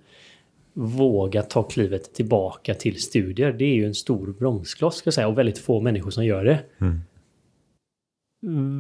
våga 0.73 1.43
ta 1.43 1.63
klivet 1.63 2.15
tillbaka 2.15 2.75
till 2.75 3.03
studier. 3.03 3.53
Det 3.53 3.65
är 3.65 3.75
ju 3.75 3.87
en 3.87 3.95
stor 3.95 4.33
bromskloss 4.33 4.97
ska 4.97 5.07
jag 5.07 5.15
säga 5.15 5.29
och 5.29 5.39
väldigt 5.39 5.59
få 5.59 5.81
människor 5.81 6.11
som 6.11 6.25
gör 6.25 6.45
det. 6.45 6.65
Mm. 6.81 7.01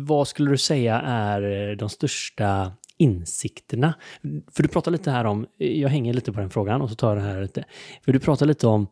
Vad 0.07 0.29
skulle 0.29 0.51
du 0.51 0.57
säga 0.57 1.01
är 1.01 1.75
de 1.75 1.89
största 1.89 2.73
insikterna? 2.99 3.95
För 4.53 4.63
du 4.63 4.69
pratar 4.69 4.91
lite 4.91 5.11
här 5.11 5.25
om, 5.25 5.47
jag 5.57 5.89
hänger 5.89 6.13
lite 6.13 6.33
på 6.33 6.41
den 6.41 6.51
frågan 6.51 6.83
och 6.83 6.89
så 6.91 6.95
tar 6.95 7.09
jag 7.09 7.17
det 7.17 7.23
här 7.23 7.43
lite. 7.43 7.65
För 8.05 8.13
du 8.13 8.19
pratar 8.19 8.47
lite 8.47 8.67
om 8.67 8.87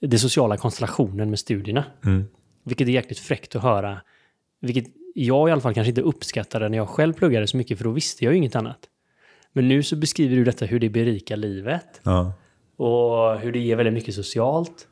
den 0.00 0.18
sociala 0.18 0.56
konstellationen 0.56 1.30
med 1.30 1.38
studierna. 1.38 1.84
Mm. 2.04 2.24
Vilket 2.64 2.88
är 2.88 2.92
jäkligt 2.92 3.18
fräckt 3.18 3.56
att 3.56 3.62
höra. 3.62 4.00
Vilket 4.60 4.84
jag 5.14 5.48
i 5.48 5.52
alla 5.52 5.60
fall 5.60 5.74
kanske 5.74 5.88
inte 5.88 6.00
uppskattade 6.02 6.68
när 6.68 6.78
jag 6.78 6.88
själv 6.88 7.12
pluggade 7.12 7.46
så 7.46 7.56
mycket 7.56 7.78
för 7.78 7.84
då 7.84 7.90
visste 7.90 8.24
jag 8.24 8.32
ju 8.32 8.38
inget 8.38 8.56
annat. 8.56 8.78
Men 9.52 9.68
nu 9.68 9.82
så 9.82 9.96
beskriver 9.96 10.36
du 10.36 10.44
detta 10.44 10.66
hur 10.66 10.80
det 10.80 10.88
berikar 10.88 11.36
livet 11.36 12.00
Ja. 12.02 12.32
och 12.76 13.38
hur 13.40 13.52
det 13.52 13.58
ger 13.58 13.76
väldigt 13.76 13.94
mycket 13.94 14.14
socialt. 14.14 14.88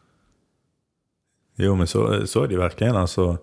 Jo, 1.57 1.75
men 1.75 1.87
så, 1.87 2.27
så 2.27 2.43
är 2.45 2.49
det 2.49 2.57
verkligen. 2.57 2.97
Alltså, 2.97 3.39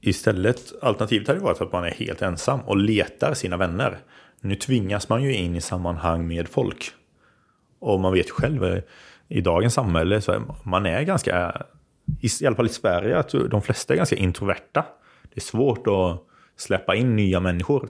istället, 0.00 0.72
alternativet 0.82 1.28
hade 1.28 1.40
varit 1.40 1.60
att 1.60 1.72
man 1.72 1.84
är 1.84 1.90
helt 1.90 2.22
ensam 2.22 2.60
och 2.60 2.76
letar 2.76 3.34
sina 3.34 3.56
vänner. 3.56 3.98
Nu 4.40 4.54
tvingas 4.54 5.08
man 5.08 5.22
ju 5.22 5.34
in 5.34 5.56
i 5.56 5.60
sammanhang 5.60 6.26
med 6.26 6.48
folk. 6.48 6.90
Och 7.78 8.00
man 8.00 8.12
vet 8.12 8.30
själv, 8.30 8.64
eh, 8.64 8.82
i 9.28 9.40
dagens 9.40 9.74
samhälle, 9.74 10.20
så 10.20 10.32
är 10.32 10.42
man 10.62 10.86
är 10.86 11.02
ganska, 11.02 11.62
i 12.20 12.28
i 12.42 12.46
alla 12.46 12.56
fall 12.56 12.66
i 12.66 12.68
Sverige, 12.68 13.18
att 13.18 13.30
de 13.50 13.62
flesta 13.62 13.94
är 13.94 13.96
ganska 13.96 14.16
introverta. 14.16 14.84
Det 15.22 15.36
är 15.36 15.40
svårt 15.40 15.86
att 15.86 16.22
släppa 16.56 16.94
in 16.94 17.16
nya 17.16 17.40
människor. 17.40 17.88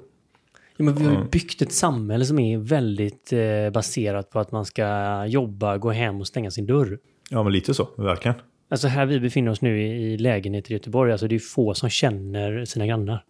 Ja, 0.76 0.84
men 0.84 0.94
vi 0.94 1.04
har 1.04 1.12
ju 1.12 1.28
byggt 1.28 1.62
ett 1.62 1.72
samhälle 1.72 2.24
som 2.24 2.38
är 2.38 2.58
väldigt 2.58 3.32
eh, 3.32 3.70
baserat 3.72 4.30
på 4.30 4.40
att 4.40 4.52
man 4.52 4.64
ska 4.64 5.26
jobba, 5.26 5.78
gå 5.78 5.90
hem 5.90 6.20
och 6.20 6.26
stänga 6.26 6.50
sin 6.50 6.66
dörr. 6.66 6.98
Ja, 7.30 7.42
men 7.42 7.52
lite 7.52 7.74
så, 7.74 7.88
verkligen. 7.96 8.36
Alltså 8.68 8.88
här 8.88 9.06
vi 9.06 9.20
befinner 9.20 9.50
oss 9.50 9.60
nu 9.60 9.82
i, 9.82 10.12
i 10.12 10.18
lägenhet 10.18 10.70
i 10.70 10.72
Göteborg, 10.72 11.12
alltså 11.12 11.28
det 11.28 11.34
är 11.34 11.38
få 11.38 11.74
som 11.74 11.90
känner 11.90 12.64
sina 12.64 12.86
grannar. 12.86 13.24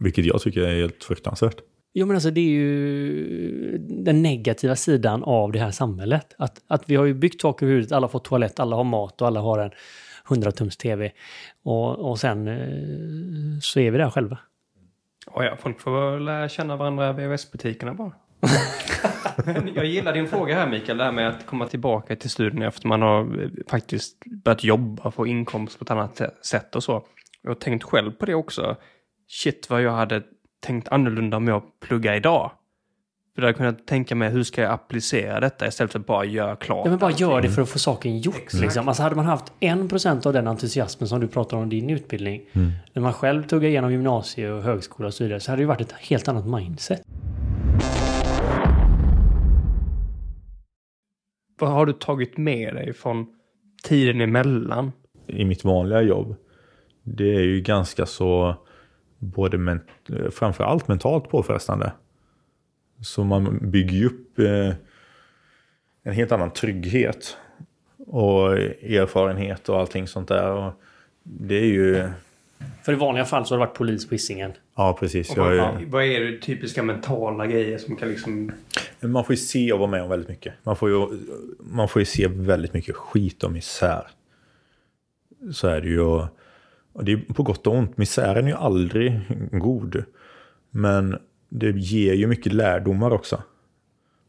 Vilket 0.00 0.24
jag 0.24 0.40
tycker 0.40 0.60
är 0.60 0.80
helt 0.80 1.04
fruktansvärt. 1.04 1.56
Jo 1.92 2.06
men 2.06 2.16
alltså 2.16 2.30
det 2.30 2.40
är 2.40 2.50
ju 2.50 3.78
den 3.78 4.22
negativa 4.22 4.76
sidan 4.76 5.22
av 5.24 5.52
det 5.52 5.58
här 5.58 5.70
samhället. 5.70 6.34
Att, 6.38 6.62
att 6.66 6.90
vi 6.90 6.96
har 6.96 7.04
ju 7.04 7.14
byggt 7.14 7.40
tak 7.40 7.62
över 7.62 7.72
huvudet, 7.72 7.92
alla 7.92 8.08
får 8.08 8.18
toalett, 8.18 8.60
alla 8.60 8.76
har 8.76 8.84
mat 8.84 9.20
och 9.20 9.26
alla 9.26 9.40
har 9.40 9.58
en 9.58 9.70
100-tums 10.26 10.78
tv. 10.78 11.12
Och, 11.62 12.10
och 12.10 12.18
sen 12.18 12.48
eh, 12.48 13.60
så 13.60 13.80
är 13.80 13.90
vi 13.90 13.98
där 13.98 14.10
själva. 14.10 14.38
Oh 15.26 15.44
ja, 15.44 15.56
folk 15.60 15.80
får 15.80 16.12
väl 16.12 16.24
lära 16.24 16.48
känna 16.48 16.76
varandra 16.76 17.10
i 17.10 17.12
VHS-butikerna 17.12 17.94
bara. 17.94 18.12
jag 19.74 19.84
gillar 19.84 20.12
din 20.12 20.28
fråga 20.28 20.54
här 20.54 20.70
Mikael, 20.70 20.98
det 20.98 21.04
här 21.04 21.12
med 21.12 21.28
att 21.28 21.46
komma 21.46 21.66
tillbaka 21.66 22.16
till 22.16 22.30
studierna 22.30 22.66
efter 22.66 22.88
man 22.88 23.02
har 23.02 23.42
eh, 23.42 23.48
faktiskt 23.68 24.16
börjat 24.44 24.64
jobba, 24.64 25.10
få 25.10 25.26
inkomst 25.26 25.78
på 25.78 25.82
ett 25.82 25.90
annat 25.90 26.20
sätt 26.42 26.76
och 26.76 26.84
så. 26.84 27.06
Jag 27.42 27.50
har 27.50 27.54
tänkt 27.54 27.84
själv 27.84 28.12
på 28.12 28.26
det 28.26 28.34
också. 28.34 28.76
Shit 29.28 29.70
vad 29.70 29.82
jag 29.82 29.92
hade 29.92 30.22
tänkt 30.60 30.88
annorlunda 30.88 31.36
om 31.36 31.48
jag 31.48 31.62
pluggar 31.80 32.14
idag. 32.14 32.50
För 33.34 33.42
då 33.42 33.46
hade 33.46 33.50
jag 33.50 33.56
kunnat 33.56 33.86
tänka 33.86 34.14
mig 34.14 34.30
hur 34.30 34.42
ska 34.42 34.62
jag 34.62 34.72
applicera 34.72 35.40
detta 35.40 35.66
istället 35.66 35.92
för 35.92 35.98
att 35.98 36.06
bara 36.06 36.24
göra 36.24 36.56
klart. 36.56 36.84
Ja 36.84 36.90
men 36.90 36.98
bara 36.98 37.10
gör 37.10 37.40
det 37.40 37.50
för 37.50 37.62
att 37.62 37.68
få 37.68 37.78
saken 37.78 38.18
gjort. 38.18 38.52
Liksom. 38.52 38.88
Alltså 38.88 39.02
hade 39.02 39.16
man 39.16 39.24
haft 39.24 39.52
en 39.60 39.88
procent 39.88 40.26
av 40.26 40.32
den 40.32 40.46
entusiasmen 40.46 41.08
som 41.08 41.20
du 41.20 41.28
pratar 41.28 41.56
om 41.56 41.72
i 41.72 41.80
din 41.80 41.90
utbildning. 41.90 42.42
När 42.92 43.02
man 43.02 43.12
själv 43.12 43.42
tuggar 43.42 43.68
igenom 43.68 43.92
gymnasie 43.92 44.50
och 44.50 44.62
högskola 44.62 45.06
och 45.06 45.14
så 45.14 45.24
vidare. 45.24 45.40
Så 45.40 45.50
hade 45.50 45.62
det 45.62 45.66
varit 45.66 45.80
ett 45.80 45.92
helt 45.92 46.28
annat 46.28 46.46
mindset. 46.46 47.02
Vad 51.60 51.70
har 51.70 51.86
du 51.86 51.92
tagit 51.92 52.36
med 52.36 52.74
dig 52.74 52.92
från 52.92 53.26
tiden 53.82 54.20
emellan? 54.20 54.92
i 55.32 55.44
mitt 55.44 55.64
vanliga 55.64 56.02
jobb. 56.02 56.36
Det 57.02 57.34
är 57.34 57.40
ju 57.40 57.60
ganska 57.60 58.06
så 58.06 58.54
både 59.18 59.58
men, 59.58 59.80
framförallt 60.30 60.88
mentalt 60.88 61.28
påfrestande. 61.28 61.92
Så 63.02 63.24
man 63.24 63.70
bygger 63.70 63.96
ju 63.96 64.06
upp 64.06 64.38
eh, 64.38 64.74
en 66.02 66.12
helt 66.12 66.32
annan 66.32 66.50
trygghet 66.50 67.36
och 68.06 68.58
erfarenhet 68.58 69.68
och 69.68 69.78
allting 69.78 70.06
sånt 70.06 70.28
där. 70.28 70.52
Och 70.52 70.72
det 71.22 71.54
är 71.54 71.66
ju, 71.66 72.08
för 72.82 72.92
i 72.92 72.96
vanliga 72.96 73.24
fall 73.24 73.46
så 73.46 73.54
har 73.54 73.58
det 73.58 73.66
varit 73.66 73.76
polis 73.76 74.08
på 74.08 74.14
Hisingen. 74.14 74.52
ja 74.76 74.96
precis. 75.00 75.36
Jag 75.36 75.44
vad, 75.44 75.52
är, 75.52 75.86
vad 75.86 76.04
är 76.04 76.20
det 76.20 76.38
typiska 76.38 76.82
mentala 76.82 77.46
grejer 77.46 77.78
som 77.78 77.96
kan 77.96 78.08
liksom... 78.08 78.52
man 79.00 79.24
får 79.24 79.32
ju 79.32 79.36
se 79.36 79.72
och 79.72 79.78
vara 79.78 79.90
med 79.90 80.02
om 80.02 80.08
väldigt 80.08 80.28
mycket. 80.28 80.54
Man 80.62 80.76
får 80.76 80.90
ju, 80.90 81.06
man 81.58 81.88
får 81.88 82.00
ju 82.00 82.06
se 82.06 82.28
väldigt 82.28 82.74
mycket 82.74 82.96
skit 82.96 83.44
och 83.44 83.52
misär. 83.52 84.06
Så 85.52 85.68
är 85.68 85.80
det 85.80 85.88
ju. 85.88 86.00
Och, 86.00 86.26
och 86.92 87.04
det 87.04 87.12
är 87.12 87.34
på 87.34 87.42
gott 87.42 87.66
och 87.66 87.74
ont. 87.74 87.96
Misären 87.96 88.44
är 88.44 88.48
ju 88.48 88.56
aldrig 88.56 89.20
god. 89.52 90.04
Men 90.70 91.18
det 91.48 91.70
ger 91.70 92.14
ju 92.14 92.26
mycket 92.26 92.52
lärdomar 92.52 93.10
också. 93.10 93.42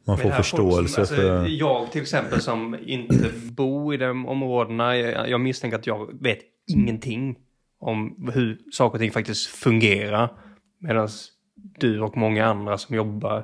Man 0.03 0.17
får 0.17 0.23
Men 0.23 0.31
här 0.31 0.43
folk 0.43 0.45
förståelse 0.45 0.93
som, 0.93 1.01
alltså, 1.01 1.15
för... 1.15 1.47
Jag 1.47 1.91
till 1.91 2.01
exempel 2.01 2.41
som 2.41 2.77
inte 2.85 3.29
bor 3.51 3.93
i 3.93 3.97
de 3.97 4.25
områdena, 4.25 4.97
jag, 4.97 5.29
jag 5.29 5.41
misstänker 5.41 5.77
att 5.77 5.87
jag 5.87 6.23
vet 6.23 6.39
ingenting 6.67 7.37
om 7.81 8.31
hur 8.33 8.57
saker 8.71 8.93
och 8.95 8.99
ting 8.99 9.11
faktiskt 9.11 9.47
fungerar. 9.47 10.29
Medan 10.77 11.09
du 11.55 12.01
och 12.01 12.17
många 12.17 12.45
andra 12.45 12.77
som 12.77 12.95
jobbar 12.95 13.43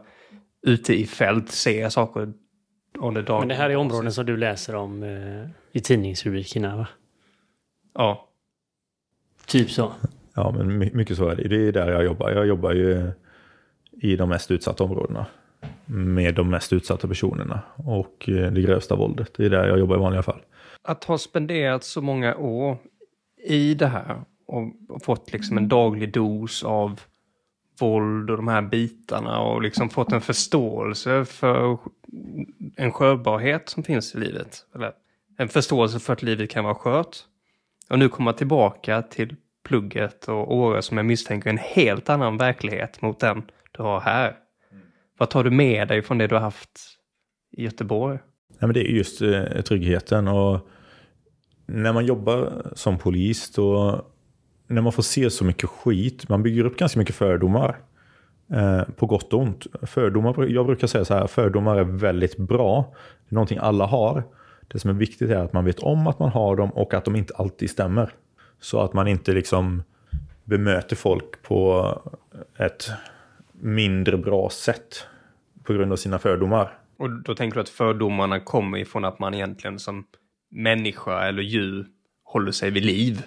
ute 0.61 0.93
i 0.93 1.05
fält 1.05 1.51
ser 1.51 1.89
saker 1.89 2.33
under 2.99 3.21
dagen. 3.21 3.39
Men 3.39 3.47
det 3.47 3.55
här 3.55 3.69
är 3.69 3.75
områden 3.75 4.11
som 4.11 4.25
du 4.25 4.37
läser 4.37 4.75
om 4.75 5.03
eh, 5.03 5.49
i 5.71 5.79
tidningsrubrikerna 5.79 6.77
va? 6.77 6.87
Ja. 7.93 8.27
Typ 9.45 9.71
så. 9.71 9.91
Ja, 10.33 10.51
men 10.57 10.77
my- 10.77 10.91
mycket 10.93 11.17
så 11.17 11.27
är 11.27 11.35
det. 11.35 11.47
Det 11.47 11.67
är 11.67 11.71
där 11.71 11.91
jag 11.91 12.03
jobbar. 12.03 12.31
Jag 12.31 12.47
jobbar 12.47 12.73
ju 12.73 13.11
i 13.91 14.15
de 14.15 14.29
mest 14.29 14.51
utsatta 14.51 14.83
områdena. 14.83 15.25
Med 15.85 16.35
de 16.35 16.49
mest 16.49 16.73
utsatta 16.73 17.07
personerna. 17.07 17.61
Och 17.75 18.29
eh, 18.29 18.51
det 18.51 18.61
grövsta 18.61 18.95
våldet. 18.95 19.33
Det 19.37 19.45
är 19.45 19.49
där 19.49 19.67
jag 19.67 19.79
jobbar 19.79 19.95
i 19.95 19.99
vanliga 19.99 20.23
fall. 20.23 20.41
Att 20.81 21.03
ha 21.03 21.17
spenderat 21.17 21.83
så 21.83 22.01
många 22.01 22.35
år 22.35 22.77
i 23.47 23.73
det 23.73 23.87
här 23.87 24.21
och 24.47 24.73
fått 25.03 25.33
liksom 25.33 25.57
en 25.57 25.67
daglig 25.67 26.13
dos 26.13 26.63
av 26.63 27.01
våld 27.79 28.29
och 28.29 28.37
de 28.37 28.47
här 28.47 28.61
bitarna 28.61 29.39
och 29.39 29.61
liksom 29.61 29.89
fått 29.89 30.11
en 30.11 30.21
förståelse 30.21 31.25
för 31.25 31.77
en 32.75 32.91
skörbarhet 32.91 33.69
som 33.69 33.83
finns 33.83 34.15
i 34.15 34.19
livet. 34.19 34.65
Eller 34.75 34.91
en 35.37 35.47
förståelse 35.47 35.99
för 35.99 36.13
att 36.13 36.23
livet 36.23 36.49
kan 36.49 36.63
vara 36.63 36.75
skört. 36.75 37.17
Och 37.89 37.99
nu 37.99 38.09
komma 38.09 38.33
tillbaka 38.33 39.01
till 39.01 39.35
plugget 39.63 40.27
och 40.27 40.55
Åre 40.55 40.81
som 40.81 40.97
jag 40.97 41.05
misstänker 41.05 41.49
en 41.49 41.57
helt 41.57 42.09
annan 42.09 42.37
verklighet 42.37 43.01
mot 43.01 43.19
den 43.19 43.43
du 43.71 43.83
har 43.83 43.99
här. 43.99 44.35
Vad 45.17 45.29
tar 45.29 45.43
du 45.43 45.51
med 45.51 45.87
dig 45.87 46.01
från 46.01 46.17
det 46.17 46.27
du 46.27 46.35
har 46.35 46.41
haft 46.41 46.79
i 47.51 47.63
Göteborg? 47.63 48.19
Ja, 48.59 48.67
men 48.67 48.73
det 48.73 48.79
är 48.79 48.91
just 48.91 49.21
eh, 49.21 49.61
tryggheten 49.61 50.27
och 50.27 50.69
när 51.67 51.93
man 51.93 52.05
jobbar 52.05 52.71
som 52.75 52.97
polis 52.97 53.51
då 53.51 54.01
när 54.67 54.81
man 54.81 54.91
får 54.91 55.03
se 55.03 55.29
så 55.29 55.45
mycket 55.45 55.69
skit, 55.69 56.29
man 56.29 56.43
bygger 56.43 56.65
upp 56.65 56.77
ganska 56.77 56.99
mycket 56.99 57.15
fördomar. 57.15 57.77
Eh, 58.53 58.81
på 58.95 59.05
gott 59.05 59.33
och 59.33 59.39
ont. 59.39 59.67
Fördomar, 59.81 60.45
jag 60.47 60.65
brukar 60.65 60.87
säga 60.87 61.05
så 61.05 61.13
här, 61.13 61.27
fördomar 61.27 61.77
är 61.77 61.83
väldigt 61.83 62.37
bra. 62.37 62.93
Det 63.29 63.33
är 63.33 63.35
någonting 63.35 63.57
alla 63.61 63.85
har. 63.85 64.23
Det 64.67 64.79
som 64.79 64.89
är 64.89 64.93
viktigt 64.93 65.29
är 65.29 65.35
att 65.35 65.53
man 65.53 65.65
vet 65.65 65.79
om 65.79 66.07
att 66.07 66.19
man 66.19 66.29
har 66.29 66.55
dem 66.55 66.69
och 66.69 66.93
att 66.93 67.05
de 67.05 67.15
inte 67.15 67.33
alltid 67.33 67.69
stämmer. 67.69 68.13
Så 68.59 68.81
att 68.81 68.93
man 68.93 69.07
inte 69.07 69.33
liksom 69.33 69.83
bemöter 70.43 70.95
folk 70.95 71.41
på 71.41 71.91
ett 72.57 72.89
mindre 73.51 74.17
bra 74.17 74.49
sätt 74.49 75.05
på 75.63 75.73
grund 75.73 75.91
av 75.91 75.95
sina 75.95 76.19
fördomar. 76.19 76.77
Och 76.97 77.09
då 77.09 77.35
tänker 77.35 77.55
du 77.55 77.61
att 77.61 77.69
fördomarna 77.69 78.39
kommer 78.39 78.77
ifrån 78.77 79.05
att 79.05 79.19
man 79.19 79.33
egentligen 79.33 79.79
som 79.79 80.05
människa 80.51 81.27
eller 81.27 81.43
djur 81.43 81.85
håller 82.23 82.51
sig 82.51 82.69
vid 82.71 82.85
liv? 82.85 83.21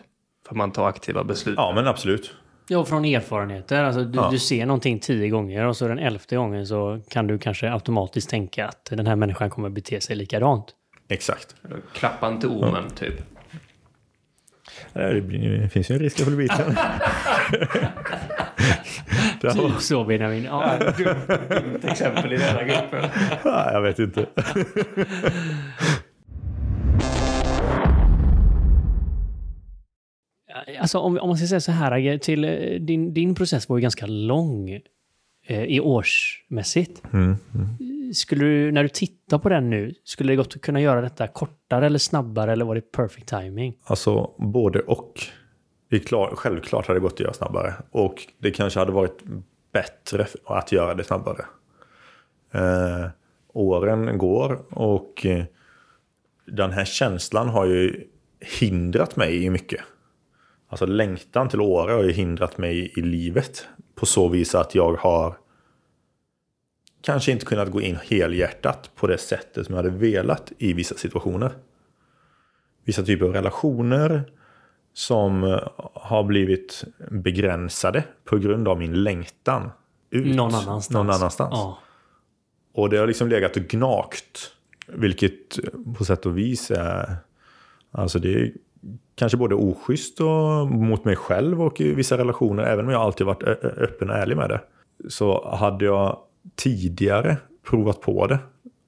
För 0.49 0.55
man 0.55 0.73
tar 0.73 0.89
aktiva 0.89 1.25
beslut? 1.25 1.55
Ja, 1.59 1.73
men 1.75 1.87
absolut. 1.87 2.35
Ja, 2.69 2.85
från 2.85 3.05
erfarenheter. 3.05 3.85
Alltså, 3.85 4.05
du, 4.05 4.19
Ja. 4.19 4.29
du 4.31 4.39
ser 4.39 4.67
någonting 4.67 5.01
tio 5.01 5.29
gånger 5.29 5.65
och 5.67 5.77
så 5.77 5.89
den 5.89 5.99
elfte 5.99 6.37
gången 6.37 6.67
så 6.67 7.01
kan 7.11 7.27
du 7.27 7.39
kanske 7.39 7.73
automatiskt 7.73 8.31
tänka 8.31 8.67
att 8.69 8.85
den 8.91 9.07
här 9.07 9.17
människan 9.17 9.51
kommer 9.51 9.69
bete 9.69 10.01
sig 10.01 10.17
likadant. 10.17 10.67
Exakt. 11.09 11.55
Eller 11.65 11.81
Klappa 11.95 12.29
inte 12.29 12.47
ormen, 12.47 12.91
typ. 12.91 13.15
Det, 14.93 15.71
finns 15.73 15.91
ju 15.91 15.95
en 15.95 16.01
risk 16.01 16.21
att 16.21 16.27
bli 16.27 16.37
biten. 16.37 16.77
Var- 19.43 19.53
Typ 19.71 19.81
så 19.81 20.05
Benjamin. 20.05 20.45
Ja. 20.45 20.73
Ett 20.75 21.85
exempel 21.85 22.33
i 22.33 22.37
den 22.37 22.47
här 22.57 22.65
gruppen. 22.65 23.11
Nej, 23.45 23.69
jag 23.73 23.83
vet 23.83 23.99
inte. 23.99 24.27
Alltså 30.79 30.99
om, 30.99 31.19
om 31.19 31.29
man 31.29 31.37
ska 31.37 31.47
säga 31.47 31.61
så 31.61 31.73
här, 31.73 32.19
till, 32.19 32.45
eh, 32.45 32.81
din, 32.81 33.15
din 33.15 33.35
process 33.35 33.69
var 33.69 33.77
ju 33.77 33.83
ganska 33.83 34.07
lång 34.07 34.71
eh, 35.47 35.65
i 35.65 35.81
årsmässigt. 35.81 37.03
Mm, 37.13 37.37
Skulle 38.15 38.45
du, 38.45 38.73
när 38.73 38.83
du 38.83 38.89
tittar 38.89 39.39
på 39.39 39.49
den 39.49 39.71
nu, 39.71 39.95
skulle 40.05 40.33
det 40.33 40.37
gått 40.37 40.57
att 40.57 40.63
kunna 40.63 40.81
göra 40.81 41.01
detta 41.01 41.27
kortare 41.27 41.87
eller 41.87 41.99
snabbare 41.99 42.53
eller 42.53 42.65
var 42.65 42.75
det 42.75 42.93
perfect 42.93 43.29
timing? 43.29 43.75
Alltså 43.85 44.35
både 44.39 44.81
och. 44.81 45.21
Det 45.91 45.97
är 45.97 46.01
klar, 46.01 46.33
självklart 46.37 46.87
hade 46.87 46.99
det 46.99 47.03
gått 47.03 47.13
att 47.13 47.21
göra 47.21 47.33
snabbare. 47.33 47.75
Och 47.91 48.27
det 48.39 48.51
kanske 48.51 48.79
hade 48.79 48.93
varit 48.93 49.19
bättre 49.73 50.27
att 50.45 50.73
göra 50.73 50.95
det 50.95 51.05
snabbare. 51.05 51.45
Eh, 52.53 53.09
åren 53.53 54.19
går 54.19 54.75
och 54.79 55.27
eh, 55.27 55.45
den 56.47 56.71
här 56.71 56.85
känslan 56.85 57.49
har 57.49 57.67
ju 57.67 58.07
hindrat 58.61 59.17
mig 59.17 59.45
i 59.45 59.51
mycket. 59.51 59.81
Alltså 60.71 60.87
längtan 60.87 61.49
till 61.49 61.61
Åre 61.61 61.93
har 61.93 62.03
ju 62.03 62.13
hindrat 62.13 62.59
mig 62.59 62.93
i 62.97 63.01
livet. 63.01 63.69
På 63.95 64.07
så 64.07 64.29
vis 64.29 64.55
att 64.55 64.75
jag 64.75 64.95
har 64.95 65.39
kanske 67.03 67.33
inte 67.33 67.47
kunnat 67.47 67.71
gå 67.71 67.81
in 67.81 67.99
helhjärtat 68.03 68.91
på 68.95 69.07
det 69.07 69.19
sättet 69.19 69.67
som 69.67 69.75
jag 69.75 69.83
hade 69.83 69.97
velat 69.97 70.53
i 70.59 70.73
vissa 70.73 70.95
situationer. 70.95 71.53
Vissa 72.85 73.03
typer 73.03 73.27
av 73.27 73.33
relationer 73.33 74.33
som 74.93 75.59
har 75.95 76.23
blivit 76.23 76.85
begränsade 77.11 78.05
på 78.25 78.39
grund 78.39 78.69
av 78.69 78.79
min 78.79 79.03
längtan 79.03 79.71
ut. 80.11 80.37
Någon 80.37 80.55
annanstans. 80.55 80.91
Någon 80.91 81.11
annanstans. 81.11 81.53
Ja. 81.53 81.79
Och 82.73 82.91
det 82.91 82.97
har 82.97 83.07
liksom 83.07 83.29
legat 83.29 83.57
och 83.57 83.63
gnagt. 83.63 84.53
Vilket 84.87 85.59
på 85.99 86.05
sätt 86.05 86.27
och 86.27 86.39
vis 86.39 86.71
är... 86.71 87.17
Alltså 87.91 88.19
det 88.19 88.35
är 88.35 88.53
kanske 89.15 89.39
både 89.39 89.55
oschysst 89.55 90.21
och 90.21 90.71
mot 90.71 91.05
mig 91.05 91.17
själv 91.17 91.63
och 91.63 91.81
i 91.81 91.95
vissa 91.95 92.19
relationer. 92.19 92.63
Även 92.63 92.85
om 92.85 92.91
jag 92.91 93.01
alltid 93.03 93.27
varit 93.27 93.43
öppen 93.63 94.11
och 94.11 94.17
ärlig 94.17 94.37
med 94.37 94.49
det. 94.49 94.61
Så 95.09 95.57
hade 95.57 95.85
jag 95.85 96.19
tidigare 96.57 97.37
provat 97.71 98.01
på 98.01 98.27
det. 98.27 98.39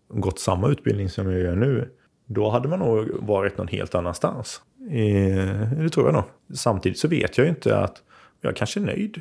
Gått 0.09 0.39
samma 0.39 0.69
utbildning 0.69 1.09
som 1.09 1.33
jag 1.33 1.41
gör 1.41 1.57
nu. 1.57 1.89
Då 2.27 2.51
hade 2.51 2.69
man 2.69 2.79
nog 2.79 3.09
varit 3.21 3.59
någon 3.59 3.69
helt 3.69 3.95
annanstans. 3.95 4.63
Eh, 4.91 5.83
Det 5.83 5.89
tror 5.93 6.07
jag 6.07 6.15
nog. 6.15 6.25
Samtidigt 6.55 6.99
så 6.99 7.09
vet 7.09 7.39
jag 7.39 7.45
ju 7.45 7.51
inte 7.51 7.79
att 7.79 8.03
jag 8.41 8.57
kanske 8.57 8.81
är 8.81 8.85
nöjd 8.85 9.21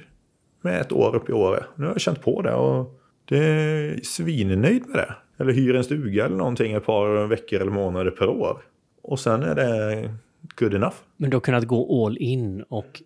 med 0.62 0.82
ett 0.82 0.92
år 0.92 1.16
upp 1.16 1.30
i 1.30 1.34
Åre. 1.34 1.64
Nu 1.76 1.86
har 1.86 1.94
jag 1.94 2.02
känt 2.02 2.22
på 2.22 2.42
det 2.42 2.54
och 2.54 3.00
det 3.26 3.38
är 3.38 4.00
svinnöjd 4.04 4.88
med 4.88 4.98
det. 4.98 5.16
Eller 5.44 5.54
hyr 5.54 5.76
en 5.76 5.84
stuga 5.84 6.26
eller 6.26 6.38
någonting 6.38 6.74
ett 6.74 6.86
par 6.86 7.28
veckor 7.28 7.62
eller 7.62 7.72
månader 7.72 8.12
per 8.12 8.30
år. 8.30 8.62
Och 9.04 9.20
sen 9.20 9.44
är 9.44 9.56
det 9.56 10.16
good 10.56 10.74
enough. 10.74 10.96
Men 11.18 11.30
du 11.30 11.36
har 11.36 11.42
kunnat 11.42 11.64
gå 11.64 12.06
all 12.06 12.18
in 12.18 12.62
och 12.62 13.02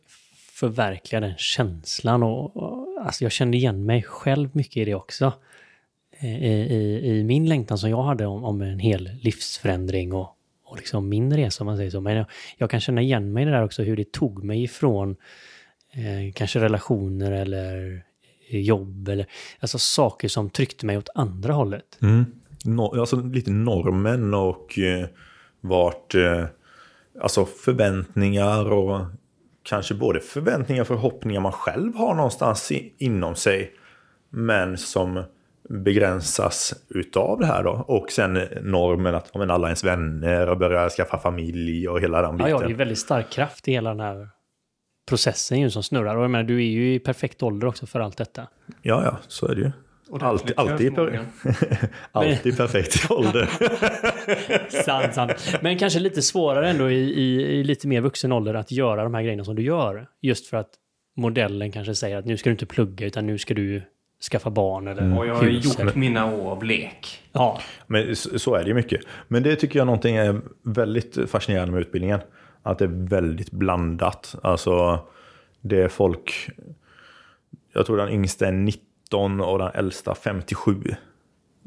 förverkliga 0.54 1.20
den 1.20 1.34
känslan. 1.38 2.24
Och, 2.24 2.58
och, 2.58 3.06
alltså 3.06 3.26
jag 3.26 3.32
kände 3.32 3.58
igen 3.58 3.86
mig 3.86 4.04
själv 4.04 4.50
mycket 4.54 4.78
i 4.78 4.86
det 4.86 4.96
också. 4.96 5.34
Eh, 6.20 6.44
I, 6.44 6.52
i, 6.52 7.20
i 7.20 7.24
min 7.24 7.50
längtan 7.50 7.78
som 7.78 7.90
jag 7.90 8.04
hade 8.04 8.26
om, 8.26 8.44
om 8.44 8.62
en 8.62 8.80
hel 8.80 9.10
livsförändring 9.22 10.14
och, 10.14 10.30
och 10.64 10.78
liksom 10.78 11.10
min 11.10 11.34
resa 11.34 11.64
om 11.64 11.66
man 11.66 11.78
säger 11.78 11.92
så. 11.92 12.02
Men 12.02 12.16
jag, 12.16 12.26
jag 12.58 12.70
kan 12.70 12.80
känna 12.80 13.02
igen 13.02 13.34
mig 13.34 13.44
i 13.44 13.46
det 13.46 13.52
där 13.52 13.64
också 13.64 13.84
hur 13.84 13.98
det 13.98 14.12
tog 14.12 14.44
mig 14.44 14.64
ifrån 14.64 15.16
eh, 15.92 16.34
kanske 16.34 16.60
relationer 16.60 17.32
eller 17.32 18.02
jobb 18.50 19.10
eller 19.10 19.26
alltså 19.60 19.78
saker 19.78 20.28
som 20.28 20.50
tryckte 20.50 20.86
mig 20.86 20.98
åt 20.98 21.10
andra 21.16 21.54
hållet. 21.54 21.98
No, 22.66 23.00
alltså 23.00 23.22
lite 23.22 23.52
normen 23.52 24.34
och 24.34 24.80
eh, 24.80 25.08
vart... 25.62 26.16
Eh, 26.16 26.46
alltså 27.22 27.46
förväntningar 27.46 28.72
och 28.72 29.06
kanske 29.64 29.94
både 29.94 30.20
förväntningar 30.20 30.82
och 30.82 30.88
förhoppningar 30.88 31.42
man 31.42 31.52
själv 31.52 31.96
har 31.96 32.16
någonstans 32.16 32.72
inom 32.98 33.36
sig. 33.36 33.72
Men 34.30 34.78
som 34.78 35.24
begränsas 35.70 36.74
utav 36.90 37.40
det 37.40 37.46
här 37.46 37.64
då. 37.64 37.86
Och 37.88 38.12
sen 38.12 38.34
normen 38.62 39.16
att 39.16 39.30
ja, 39.34 39.40
men 39.40 39.52
alla 39.52 39.68
ens 39.68 39.84
vänner 39.84 40.50
och 40.50 40.58
börjar 40.58 40.90
skaffa 40.90 41.18
familj 41.20 41.90
och 41.90 42.02
hela 42.02 42.22
den 42.22 42.32
Ja, 42.32 42.38
biten. 42.38 42.50
ja, 42.52 42.68
det 42.68 42.74
är 42.74 42.78
väldigt 42.78 43.00
stark 43.00 43.30
kraft 43.30 43.68
i 43.68 43.72
hela 43.72 43.90
den 43.90 44.00
här 44.00 44.30
processen 45.10 45.60
ju 45.60 45.70
som 45.70 45.84
snurrar. 45.84 46.16
Och 46.16 46.24
jag 46.24 46.32
menar, 46.32 46.44
du 46.44 46.56
är 46.58 46.68
ju 46.70 46.94
i 46.94 47.00
perfekt 47.00 47.44
ålder 47.44 47.68
också 47.68 47.86
för 47.86 48.00
allt 48.00 48.18
detta. 48.18 48.48
Ja, 48.82 49.04
ja, 49.04 49.18
så 49.28 49.48
är 49.48 49.56
det 49.56 49.62
ju. 49.62 49.72
Alltid, 50.12 50.54
alltid, 50.60 50.96
per, 50.96 51.26
alltid 52.12 52.58
perfekt 52.58 53.12
ålder. 53.12 53.50
sant, 54.84 55.14
sant. 55.14 55.56
Men 55.62 55.78
kanske 55.78 56.00
lite 56.00 56.22
svårare 56.22 56.70
ändå 56.70 56.90
i, 56.90 56.96
i, 57.14 57.42
i 57.42 57.64
lite 57.64 57.88
mer 57.88 58.02
vuxen 58.02 58.32
ålder 58.32 58.54
att 58.54 58.72
göra 58.72 59.04
de 59.04 59.14
här 59.14 59.22
grejerna 59.22 59.44
som 59.44 59.56
du 59.56 59.62
gör. 59.64 60.08
Just 60.22 60.48
för 60.48 60.58
att 60.58 60.70
modellen 61.18 61.72
kanske 61.72 61.96
säger 61.96 62.18
att 62.18 62.26
nu 62.26 62.38
ska 62.38 62.50
du 62.50 62.52
inte 62.52 62.66
plugga 62.66 63.06
utan 63.06 63.26
nu 63.28 63.38
ska 63.38 63.54
du 63.54 63.82
skaffa 64.32 64.50
barn 64.50 64.88
eller 64.88 65.18
Och 65.18 65.28
jag 65.28 65.36
har 65.36 65.44
hus. 65.44 65.76
eller- 65.76 65.86
gjort 65.86 65.96
mina 65.96 66.36
år 66.36 66.52
av 66.52 66.64
lek. 66.64 67.22
Ja, 67.32 67.60
Men 67.88 68.16
så 68.16 68.56
är 68.56 68.64
det 68.64 68.68
ju 68.68 68.74
mycket. 68.74 69.02
Men 69.28 69.44
det 69.44 69.56
tycker 69.56 69.80
jag 69.80 69.86
någonting 69.86 70.16
är 70.16 70.42
väldigt 70.64 71.18
fascinerande 71.30 71.72
med 71.72 71.82
utbildningen. 71.82 72.20
Att 72.64 72.80
det 72.80 72.86
är 72.86 73.08
väldigt 73.10 73.52
blandat. 73.52 74.36
Alltså 74.44 75.00
det 75.62 75.82
är 75.82 75.88
folk, 75.88 76.50
jag 77.74 77.86
tror 77.86 77.98
den 77.98 78.10
yngsta 78.10 78.48
är 78.48 78.52
19 79.16 79.42
och 79.42 79.60
den 79.60 79.72
äldsta 79.74 80.16
57. 80.16 80.84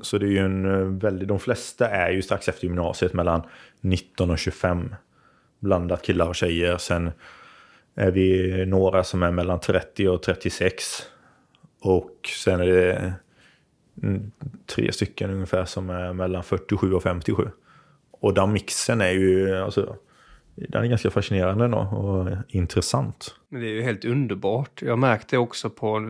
Så 0.02 0.18
det 0.18 0.26
är 0.26 0.30
ju 0.30 0.38
en 0.38 0.64
eh, 0.64 1.02
väldigt, 1.02 1.28
de 1.28 1.38
flesta 1.38 1.88
är 1.88 2.10
ju 2.10 2.22
strax 2.22 2.48
efter 2.48 2.64
gymnasiet 2.64 3.12
mellan 3.12 3.42
19 3.80 4.30
och 4.30 4.38
25. 4.38 4.94
Blandat 5.60 6.02
killar 6.02 6.28
och 6.28 6.34
tjejer. 6.34 6.78
Sen 6.78 7.10
är 7.94 8.10
vi 8.10 8.66
några 8.66 9.04
som 9.04 9.22
är 9.22 9.30
mellan 9.30 9.60
30 9.60 10.08
och 10.08 10.22
36. 10.22 11.02
Och 11.80 12.28
sen 12.44 12.60
är 12.60 12.66
det 12.66 13.12
mm, 14.02 14.30
tre 14.66 14.92
stycken 14.92 15.30
ungefär 15.30 15.64
som 15.64 15.90
är 15.90 16.12
mellan 16.12 16.42
47 16.42 16.92
och 16.92 17.02
57. 17.02 17.48
Och 18.10 18.34
den 18.34 18.52
mixen 18.52 19.00
är 19.00 19.10
ju, 19.10 19.56
alltså, 19.56 19.96
den 20.54 20.84
är 20.84 20.88
ganska 20.88 21.10
fascinerande 21.10 21.76
och 21.76 22.28
intressant. 22.48 23.34
Men 23.48 23.60
det 23.60 23.66
är 23.66 23.72
ju 23.72 23.82
helt 23.82 24.04
underbart. 24.04 24.82
Jag 24.82 24.98
märkte 24.98 25.36
det 25.36 25.40
också 25.40 25.70
på, 25.70 26.00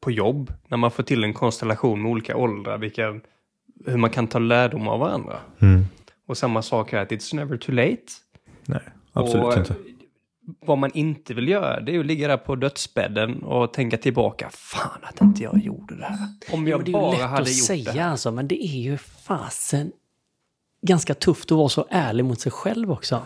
på 0.00 0.10
jobb. 0.10 0.52
När 0.68 0.78
man 0.78 0.90
får 0.90 1.02
till 1.02 1.24
en 1.24 1.34
konstellation 1.34 2.02
med 2.02 2.10
olika 2.10 2.36
åldrar. 2.36 2.78
Vilka, 2.78 3.20
hur 3.86 3.96
man 3.96 4.10
kan 4.10 4.26
ta 4.26 4.38
lärdom 4.38 4.88
av 4.88 5.00
varandra. 5.00 5.36
Och 6.26 6.38
samma 6.38 6.62
sak 6.62 6.92
här, 6.92 7.02
att 7.02 7.10
it's 7.10 7.34
never 7.34 7.56
too 7.56 7.74
late. 7.74 8.02
Nej, 8.66 8.80
absolut 9.12 9.46
och, 9.46 9.56
inte. 9.56 9.74
vad 10.66 10.78
man 10.78 10.90
inte 10.94 11.34
vill 11.34 11.48
göra, 11.48 11.80
det 11.80 11.94
är 11.94 12.00
att 12.00 12.06
ligga 12.06 12.28
där 12.28 12.36
på 12.36 12.56
dödsbädden 12.56 13.42
och 13.42 13.72
tänka 13.72 13.96
tillbaka. 13.96 14.50
Fan 14.52 15.00
att 15.02 15.20
inte 15.20 15.42
jag 15.42 15.58
gjorde 15.58 15.96
det 15.96 16.04
här. 16.04 16.28
Om 16.52 16.66
Ja, 16.66 16.70
jag 16.70 16.78
men 16.78 16.84
det 16.84 16.90
är 16.90 16.92
ju 16.92 16.92
bara 16.92 17.12
lätt 17.12 17.20
hade 17.20 17.42
att 17.42 17.48
gjort 17.48 17.66
säga 17.66 17.92
det 17.92 18.00
alltså, 18.00 18.32
men 18.32 18.48
det 18.48 18.64
är 18.64 18.80
ju 18.80 18.96
fasen 18.96 19.92
ganska 20.82 21.14
tufft 21.14 21.52
att 21.52 21.58
vara 21.58 21.68
så 21.68 21.86
ärlig 21.90 22.24
mot 22.24 22.40
sig 22.40 22.52
själv 22.52 22.92
också. 22.92 23.22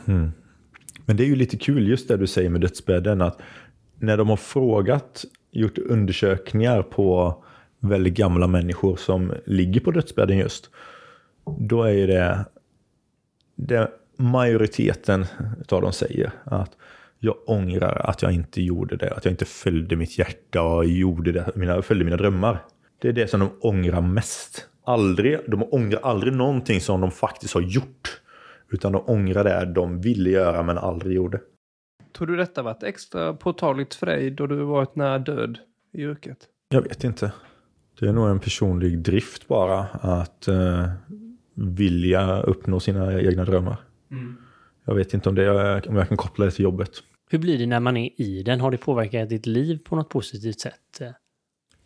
Men 1.07 1.17
det 1.17 1.25
är 1.25 1.27
ju 1.27 1.37
lite 1.37 1.57
kul 1.59 1.89
just 1.89 2.09
det 2.09 2.17
du 2.17 2.27
säger 2.27 2.51
med 2.51 2.61
dödsbädden. 2.61 3.23
Att 3.23 3.39
när 3.99 4.17
de 4.17 4.29
har 4.29 4.37
frågat, 4.37 5.25
gjort 5.53 5.79
undersökningar 5.79 6.83
på 6.83 7.37
väldigt 7.81 8.15
gamla 8.15 8.47
människor 8.47 8.97
som 8.97 9.33
ligger 9.45 9.81
på 9.81 9.91
dödsbädden 9.91 10.39
just. 10.39 10.71
Då 11.59 11.83
är 11.83 11.93
ju 11.93 12.07
det, 12.07 12.45
det 13.57 13.91
majoriteten 14.17 15.27
av 15.69 15.83
dem 15.83 15.93
säger 15.93 16.33
att 16.45 16.77
jag 17.19 17.35
ångrar 17.47 18.11
att 18.11 18.23
jag 18.23 18.33
inte 18.33 18.63
gjorde 18.63 18.97
det. 18.97 19.15
Att 19.15 19.25
jag 19.25 19.33
inte 19.33 19.45
följde 19.45 19.97
mitt 19.97 20.19
hjärta 20.19 20.63
och 20.63 20.85
gjorde 20.85 21.33
det, 21.33 21.51
mina, 21.55 21.83
följde 21.83 22.05
mina 22.05 22.17
drömmar. 22.17 22.59
Det 22.99 23.09
är 23.09 23.13
det 23.13 23.29
som 23.29 23.41
de 23.41 23.51
ångrar 23.61 24.01
mest. 24.01 24.69
Aldrig, 24.85 25.39
de 25.49 25.63
ångrar 25.71 26.01
aldrig 26.03 26.33
någonting 26.33 26.81
som 26.81 27.01
de 27.01 27.11
faktiskt 27.11 27.55
har 27.55 27.61
gjort. 27.61 28.21
Utan 28.71 28.93
de 28.93 29.03
ångrar 29.07 29.45
det 29.45 29.73
de 29.75 30.01
ville 30.01 30.31
göra 30.31 30.63
men 30.63 30.79
aldrig 30.79 31.17
gjorde. 31.17 31.41
Tror 32.13 32.27
du 32.27 32.37
detta 32.37 32.63
varit 32.63 32.83
extra 32.83 33.35
påtagligt 33.35 33.95
för 33.95 34.07
dig 34.07 34.31
då 34.31 34.47
du 34.47 34.57
varit 34.57 34.97
nära 34.97 35.19
död 35.19 35.59
i 35.93 36.03
yrket? 36.03 36.39
Jag 36.69 36.83
vet 36.83 37.05
inte. 37.05 37.33
Det 38.01 38.09
är 38.09 38.13
nog 38.13 38.29
en 38.29 38.41
personlig 38.41 38.99
drift 38.99 39.49
bara 39.49 39.81
att 39.85 40.49
eh, 40.49 40.89
vilja 41.55 42.43
uppnå 42.43 42.81
sina 42.81 43.21
egna 43.21 43.45
drömmar. 43.45 43.77
Jag 44.85 44.95
vet 44.95 45.15
inte 45.15 45.29
om, 45.29 45.35
det, 45.35 45.51
om 45.89 45.97
jag 45.97 46.09
kan 46.09 46.17
koppla 46.17 46.45
det 46.45 46.51
till 46.51 46.63
jobbet. 46.63 46.91
Hur 47.31 47.39
blir 47.39 47.59
det 47.59 47.67
när 47.67 47.81
man 47.81 47.97
är 47.97 48.21
i 48.21 48.43
den? 48.43 48.61
Har 48.61 48.71
det 48.71 48.77
påverkat 48.77 49.29
ditt 49.29 49.47
liv 49.47 49.79
på 49.85 49.97
något 49.97 50.09
positivt 50.09 50.61
sätt? 50.61 51.01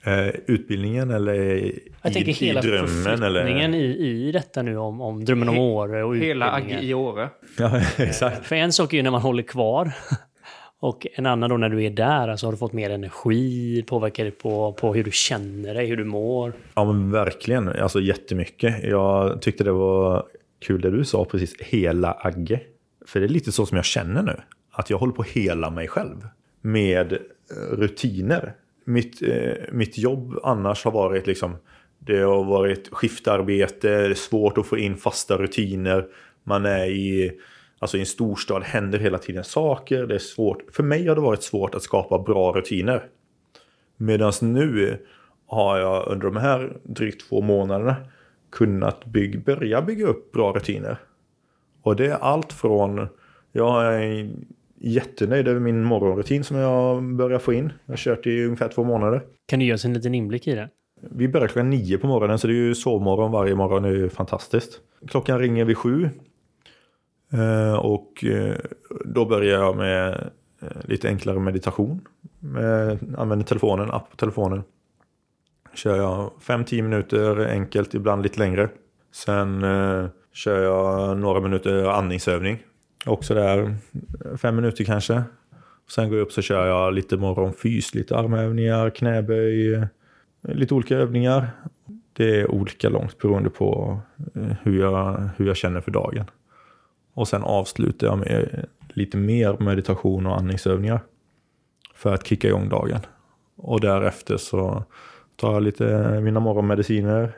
Eh, 0.07 0.29
utbildningen 0.47 1.11
eller 1.11 1.35
i, 1.35 1.79
Jag 2.03 2.12
tänker 2.12 2.31
i 2.31 2.33
hela 2.33 2.61
drömmen? 2.61 2.88
förflyttningen 2.88 3.75
Eller? 3.75 3.85
i, 3.85 4.29
i 4.29 4.33
detta 4.33 4.62
nu 4.62 4.77
om, 4.77 5.01
om 5.01 5.25
drömmen 5.25 5.49
om 5.49 5.59
Åre 5.59 6.05
och 6.05 6.16
Hela. 6.16 6.51
Agge 6.53 6.79
i 6.81 6.95
Åre. 6.95 7.29
Ja, 7.59 7.81
exakt. 7.97 8.47
För 8.47 8.57
en 8.57 8.73
sak 8.73 8.92
är 8.92 8.97
ju 8.97 9.03
när 9.03 9.11
man 9.11 9.21
håller 9.23 9.42
kvar. 9.42 9.92
Och 10.81 11.07
en 11.14 11.27
annan 11.27 11.51
då 11.51 11.57
när 11.57 11.69
du 11.69 11.85
är 11.85 11.90
där, 11.90 12.29
alltså 12.29 12.47
har 12.47 12.53
du 12.53 12.59
fått 12.59 12.73
mer 12.73 12.90
energi? 12.90 13.83
Påverkar 13.87 14.25
det 14.25 14.31
på, 14.31 14.73
på 14.73 14.95
hur 14.95 15.05
du 15.05 15.11
känner 15.12 15.75
dig, 15.75 15.87
hur 15.87 15.97
du 15.97 16.05
mår? 16.05 16.53
Ja 16.75 16.85
men 16.85 17.11
verkligen, 17.11 17.69
alltså 17.69 18.01
jättemycket. 18.01 18.85
Jag 18.85 19.42
tyckte 19.42 19.64
det 19.64 19.73
var 19.73 20.27
kul 20.66 20.81
det 20.81 20.90
du 20.90 21.05
sa 21.05 21.25
precis, 21.25 21.57
hela 21.61 22.12
Agge. 22.21 22.61
För 23.07 23.21
det 23.21 23.27
är 23.27 23.29
lite 23.29 23.53
så 23.53 23.66
som 23.66 23.77
jag 23.77 23.85
känner 23.85 24.23
nu. 24.23 24.37
Att 24.73 24.90
jag 24.90 24.99
håller 24.99 25.12
på 25.12 25.23
att 25.23 25.29
hela 25.29 25.71
mig 25.71 25.88
själv. 25.88 26.29
Med 26.61 27.19
rutiner. 27.73 28.55
Mitt, 28.88 29.22
eh, 29.22 29.53
mitt 29.72 29.99
jobb 29.99 30.38
annars 30.42 30.85
har 30.85 30.92
varit 30.92 31.27
liksom, 31.27 31.57
det 31.99 32.18
har 32.18 32.44
varit 32.44 32.88
skiftarbete, 32.92 33.88
det 33.88 34.07
är 34.07 34.14
svårt 34.14 34.59
att 34.59 34.66
få 34.66 34.79
in 34.79 34.96
fasta 34.96 35.37
rutiner. 35.37 36.07
Man 36.44 36.66
är 36.66 36.87
i, 36.87 37.33
alltså 37.79 37.96
i 37.96 38.01
en 38.01 38.07
storstad, 38.07 38.62
händer 38.62 38.99
hela 38.99 39.18
tiden 39.18 39.44
saker. 39.44 40.07
Det 40.07 40.14
är 40.14 40.18
svårt. 40.18 40.62
För 40.72 40.83
mig 40.83 41.07
har 41.07 41.14
det 41.14 41.20
varit 41.20 41.42
svårt 41.42 41.75
att 41.75 41.83
skapa 41.83 42.18
bra 42.18 42.53
rutiner. 42.53 43.09
Medan 43.96 44.33
nu 44.40 44.99
har 45.46 45.79
jag 45.79 46.09
under 46.09 46.27
de 46.27 46.37
här 46.37 46.77
drygt 46.83 47.29
två 47.29 47.40
månaderna 47.40 47.96
kunnat 48.51 49.05
bygg, 49.05 49.44
börja 49.44 49.83
bygga 49.83 50.07
upp 50.07 50.33
bra 50.33 50.53
rutiner. 50.53 50.99
Och 51.83 51.96
det 51.96 52.07
är 52.07 52.18
allt 52.18 52.53
från, 52.53 53.09
jag 53.53 53.94
är 53.94 54.31
jättenöjd 54.79 55.49
över 55.49 55.61
min 55.61 55.85
morgonrutin 55.85 56.45
som 56.45 56.57
jag 56.57 57.03
börjar 57.17 57.39
få 57.39 57.53
in. 57.53 57.73
Jag 57.87 57.93
har 57.93 57.97
kört 57.97 58.27
i 58.27 58.45
ungefär 58.45 58.69
två 58.69 58.85
månader. 58.85 59.23
Kan 59.47 59.59
du 59.59 59.65
ge 59.65 59.75
oss 59.75 59.85
en 59.85 59.95
liten 59.95 60.15
inblick 60.15 60.47
i 60.47 60.55
det? 60.55 60.69
Vi 61.11 61.29
börjar 61.29 61.47
klockan 61.49 61.71
nio 61.71 61.99
på 61.99 62.07
morgonen 62.07 62.39
så 62.39 62.47
det 62.47 62.53
är 62.53 62.55
ju 62.55 62.75
sovmorgon 62.75 63.33
varje 63.33 63.55
morgon. 63.55 63.83
Det 63.83 63.89
är 63.89 63.93
ju 63.93 64.09
fantastiskt. 64.09 64.81
Klockan 65.09 65.39
ringer 65.39 65.65
vid 65.65 65.77
sju. 65.77 66.09
Eh, 67.33 67.75
Och 67.75 68.25
eh, 68.25 68.57
då 69.05 69.25
börjar 69.25 69.61
jag 69.61 69.77
med 69.77 70.31
eh, 70.62 70.69
lite 70.85 71.09
enklare 71.09 71.39
meditation. 71.39 72.01
Använder 73.17 73.47
telefonen, 73.47 73.91
app 73.91 74.11
på 74.11 74.17
telefonen. 74.17 74.62
Kör 75.75 75.97
jag 75.97 76.31
5-10 76.43 76.83
minuter 76.83 77.47
enkelt, 77.47 77.95
ibland 77.95 78.23
lite 78.23 78.39
längre. 78.39 78.69
Sen 79.12 79.61
kör 80.33 80.62
jag 80.62 81.17
några 81.19 81.41
minuter 81.41 81.85
andningsövning. 81.85 82.59
Också 83.07 83.35
där 83.35 83.75
fem 84.37 84.57
minuter 84.57 84.85
kanske. 84.85 85.23
Sen 85.90 86.09
går 86.09 86.19
jag 86.19 86.25
upp 86.25 86.33
så 86.33 86.42
kör 86.42 86.66
jag 86.66 86.95
lite 86.95 87.16
morgonfys, 87.16 87.95
lite 87.95 88.16
armövningar, 88.16 88.90
knäböj, 88.90 89.87
lite 90.42 90.75
olika 90.75 90.97
övningar. 90.97 91.51
Det 92.12 92.40
är 92.40 92.51
olika 92.51 92.88
långt 92.88 93.19
beroende 93.19 93.51
på 93.51 94.01
eh, 94.35 94.53
hur 94.62 94.81
jag, 94.81 95.29
hur 95.37 95.47
jag 95.47 95.57
känner 95.57 95.81
för 95.81 95.90
dagen. 95.90 96.25
Och 97.14 97.29
sen 97.29 97.42
avslutar 97.42 98.07
jag 98.07 98.19
med 98.19 98.66
lite 98.88 99.16
mer 99.16 99.57
meditation 99.61 100.27
och 100.27 100.38
andningsövningar. 100.38 101.01
För 101.95 102.14
att 102.14 102.27
kicka 102.27 102.49
igång 102.49 102.69
dagen. 102.69 103.01
Och 103.57 103.81
därefter 103.81 104.37
så 104.37 104.85
tar 105.37 105.53
jag 105.53 105.62
lite 105.62 106.21
mina 106.21 106.40
morgonmediciner. 106.40 107.33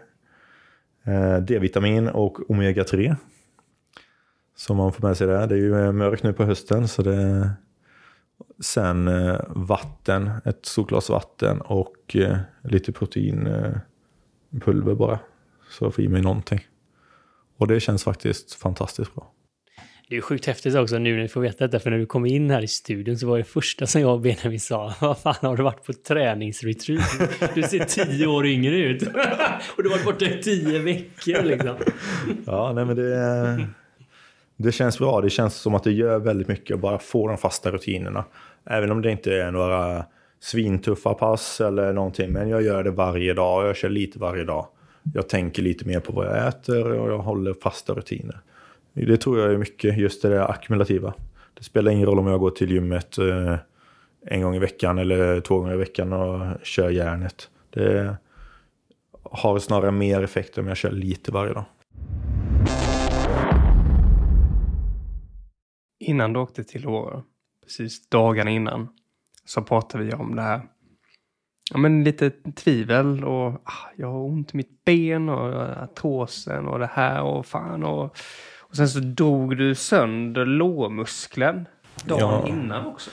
Eh, 1.04 1.36
D-vitamin 1.36 2.08
och 2.08 2.38
omega-3. 2.48 3.16
Som 4.58 4.76
man 4.76 4.92
får 4.92 5.08
med 5.08 5.16
sig 5.16 5.26
där. 5.26 5.46
Det 5.46 5.54
är 5.54 5.58
ju 5.58 5.92
mörkt 5.92 6.22
nu 6.22 6.32
på 6.32 6.44
hösten 6.44 6.88
så 6.88 7.02
det 7.02 7.50
Sen 8.60 9.08
eh, 9.08 9.40
vatten, 9.48 10.30
ett 10.44 10.66
stort 10.66 10.88
glas 10.88 11.10
vatten 11.10 11.60
och 11.60 12.16
eh, 12.16 12.38
lite 12.64 12.92
proteinpulver 12.92 14.94
bara. 14.94 15.18
Så 15.70 15.84
jag 15.84 15.94
får 15.94 16.04
i 16.04 16.08
mig 16.08 16.22
någonting. 16.22 16.60
Och 17.56 17.66
det 17.66 17.80
känns 17.80 18.04
faktiskt 18.04 18.54
fantastiskt 18.54 19.14
bra. 19.14 19.32
Det 20.08 20.16
är 20.16 20.20
sjukt 20.20 20.46
häftigt 20.46 20.74
också 20.74 20.98
nu 20.98 21.14
när 21.14 21.22
vi 21.22 21.28
får 21.28 21.40
veta 21.40 21.66
detta, 21.66 21.80
för 21.80 21.90
när 21.90 21.98
du 21.98 22.06
kom 22.06 22.26
in 22.26 22.50
här 22.50 22.62
i 22.62 22.68
studion 22.68 23.18
så 23.18 23.26
var 23.26 23.38
det 23.38 23.44
första 23.44 23.86
som 23.86 24.00
jag 24.00 24.14
och 24.14 24.20
Benjamin 24.20 24.60
sa, 24.60 24.94
vad 25.00 25.18
fan 25.18 25.34
har 25.42 25.56
du 25.56 25.62
varit 25.62 25.84
på 25.84 25.92
träningsretreat? 25.92 27.54
Du 27.54 27.62
ser 27.62 27.84
tio 27.84 28.26
år 28.26 28.46
yngre 28.46 28.78
ut. 28.78 29.02
och 29.76 29.82
du 29.82 29.88
har 29.88 29.96
varit 29.96 30.04
borta 30.04 30.24
i 30.24 30.42
tio 30.42 30.78
veckor 30.78 31.42
liksom. 31.42 31.76
Ja, 32.46 32.72
nej 32.72 32.84
men 32.84 32.96
det, 32.96 33.68
det 34.60 34.72
känns 34.72 34.98
bra. 34.98 35.20
Det 35.20 35.30
känns 35.30 35.54
som 35.54 35.74
att 35.74 35.84
det 35.84 35.92
gör 35.92 36.18
väldigt 36.18 36.48
mycket 36.48 36.74
att 36.74 36.80
bara 36.80 36.98
få 36.98 37.28
de 37.28 37.38
fasta 37.38 37.70
rutinerna. 37.70 38.24
Även 38.64 38.90
om 38.90 39.02
det 39.02 39.10
inte 39.10 39.34
är 39.34 39.50
några 39.50 40.04
svintuffa 40.40 41.14
pass 41.14 41.60
eller 41.60 41.92
någonting. 41.92 42.32
Men 42.32 42.48
jag 42.48 42.62
gör 42.62 42.84
det 42.84 42.90
varje 42.90 43.34
dag 43.34 43.62
och 43.62 43.68
jag 43.68 43.76
kör 43.76 43.88
lite 43.88 44.18
varje 44.18 44.44
dag. 44.44 44.66
Jag 45.14 45.28
tänker 45.28 45.62
lite 45.62 45.84
mer 45.84 46.00
på 46.00 46.12
vad 46.12 46.26
jag 46.26 46.48
äter 46.48 46.92
och 46.92 47.10
jag 47.10 47.18
håller 47.18 47.54
fasta 47.54 47.94
rutiner. 47.94 48.40
Det 48.92 49.16
tror 49.16 49.38
jag 49.38 49.52
är 49.52 49.56
mycket, 49.56 49.98
just 49.98 50.22
det 50.22 50.28
där 50.28 50.50
ackumulativa. 50.50 51.14
Det 51.54 51.64
spelar 51.64 51.92
ingen 51.92 52.06
roll 52.06 52.18
om 52.18 52.26
jag 52.26 52.40
går 52.40 52.50
till 52.50 52.70
gymmet 52.70 53.18
eh, 53.18 53.56
en 54.26 54.42
gång 54.42 54.54
i 54.54 54.58
veckan 54.58 54.98
eller 54.98 55.40
två 55.40 55.58
gånger 55.58 55.74
i 55.74 55.76
veckan 55.76 56.12
och 56.12 56.46
kör 56.62 56.90
järnet. 56.90 57.50
Det 57.70 58.16
har 59.22 59.58
snarare 59.58 59.90
mer 59.90 60.22
effekt 60.22 60.58
om 60.58 60.68
jag 60.68 60.76
kör 60.76 60.90
lite 60.90 61.32
varje 61.32 61.52
dag. 61.52 61.64
Innan 66.08 66.32
du 66.32 66.40
åkte 66.40 66.64
till 66.64 66.86
Åre, 66.86 67.22
precis 67.62 68.08
dagarna 68.08 68.50
innan, 68.50 68.88
så 69.44 69.62
pratade 69.62 70.04
vi 70.04 70.12
om 70.12 70.36
det 70.36 70.42
här. 70.42 70.60
Ja, 71.70 71.78
men 71.78 72.04
lite 72.04 72.30
tvivel 72.30 73.24
och 73.24 73.48
ah, 73.52 73.90
jag 73.96 74.12
har 74.12 74.18
ont 74.24 74.54
i 74.54 74.56
mitt 74.56 74.84
ben 74.84 75.28
och 75.28 75.82
artrosen 75.82 76.66
och 76.68 76.78
det 76.78 76.90
här 76.92 77.22
och 77.22 77.46
fan 77.46 77.84
och, 77.84 78.04
och 78.60 78.76
sen 78.76 78.88
så 78.88 78.98
drog 78.98 79.56
du 79.56 79.74
sönder 79.74 80.44
lårmuskeln 80.46 81.66
dagen 82.04 82.20
Ja. 82.20 82.48
innan 82.48 82.86
också. 82.86 83.10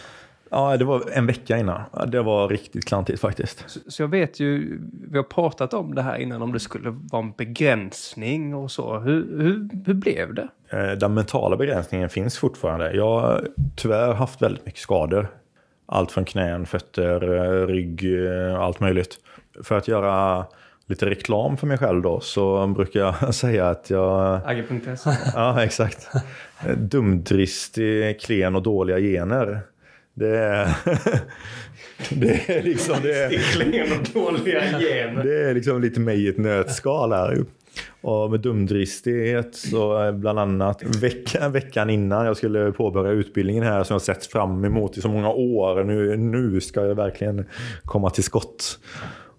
Ja, 0.50 0.78
det 0.78 0.86
var 0.86 1.04
en 1.14 1.26
vecka 1.28 1.58
innan. 1.58 1.82
Det 2.08 2.22
var 2.22 2.50
riktigt 2.50 2.86
klantigt 2.86 3.22
faktiskt. 3.22 3.64
Så, 3.68 3.80
så 3.88 4.04
jag 4.04 4.08
vet 4.08 4.40
ju, 4.40 4.80
vi 5.12 5.18
har 5.18 5.24
pratat 5.24 5.74
om 5.74 5.96
det 5.96 6.02
här 6.02 6.18
innan, 6.18 6.42
om 6.42 6.54
det 6.54 6.60
skulle 6.60 6.90
vara 6.90 7.24
en 7.24 7.32
begränsning 7.32 8.56
och 8.56 8.72
så. 8.72 9.00
Hur, 9.00 9.42
hur, 9.42 9.70
hur 9.86 9.94
blev 9.94 10.34
det? 10.34 10.48
Eh, 10.70 10.92
Den 10.92 11.14
mentala 11.14 11.58
begränsningen 11.58 12.10
finns 12.10 12.38
fortfarande. 12.38 12.94
Jag 12.94 13.20
har 13.20 13.48
tyvärr 13.76 14.14
haft 14.14 14.42
väldigt 14.42 14.66
mycket 14.66 14.82
skador. 14.82 15.28
Allt 15.86 16.12
från 16.12 16.26
knän, 16.26 16.66
fötter, 16.66 17.34
eh, 17.36 17.68
rygg, 17.68 18.26
eh, 18.26 18.60
allt 18.60 18.80
möjligt. 18.80 19.18
För 19.64 19.78
att 19.78 19.88
göra 19.88 20.46
lite 20.88 21.06
reklam 21.10 21.58
för 21.58 21.68
mig 21.68 21.78
själv 21.78 22.02
då 22.02 22.20
så 22.20 22.68
brukar 22.68 23.00
jag 23.00 23.36
säga 23.36 23.70
att 23.70 23.90
jag... 23.90 24.42
Agge.se. 24.46 25.10
Ja, 25.36 25.64
exakt. 25.64 26.08
Dumdristig, 26.78 28.22
klen 28.22 28.56
och 28.56 28.62
dåliga 28.64 29.00
gener. 29.00 29.62
Det 30.15 30.38
är... 30.38 30.75
Det 32.10 32.49
är 32.49 32.63
liksom... 32.63 32.95
Det 33.01 33.23
är, 33.23 33.30
det 35.23 35.49
är 35.49 35.54
liksom 35.54 35.82
lite 35.82 35.99
mig 35.99 36.25
i 36.25 36.28
ett 36.28 36.38
nötskal 36.38 37.13
här. 37.13 37.45
Och 38.01 38.32
med 38.32 38.39
dumdristighet 38.39 39.56
så 39.56 40.04
eh, 40.04 40.12
bland 40.12 40.39
annat 40.39 40.84
vecka, 40.84 41.49
veckan 41.49 41.89
innan 41.89 42.25
jag 42.25 42.38
skulle 42.38 42.71
påbörja 42.71 43.12
utbildningen 43.12 43.63
här 43.63 43.84
som 43.84 43.93
jag 43.93 44.01
sett 44.01 44.25
fram 44.25 44.65
emot 44.65 44.97
i 44.97 45.01
så 45.01 45.08
många 45.08 45.30
år. 45.30 45.84
Nu, 45.84 46.17
nu 46.17 46.62
ska 46.62 46.86
jag 46.86 46.95
verkligen 46.95 47.45
komma 47.84 48.10
till 48.10 48.23
skott. 48.23 48.80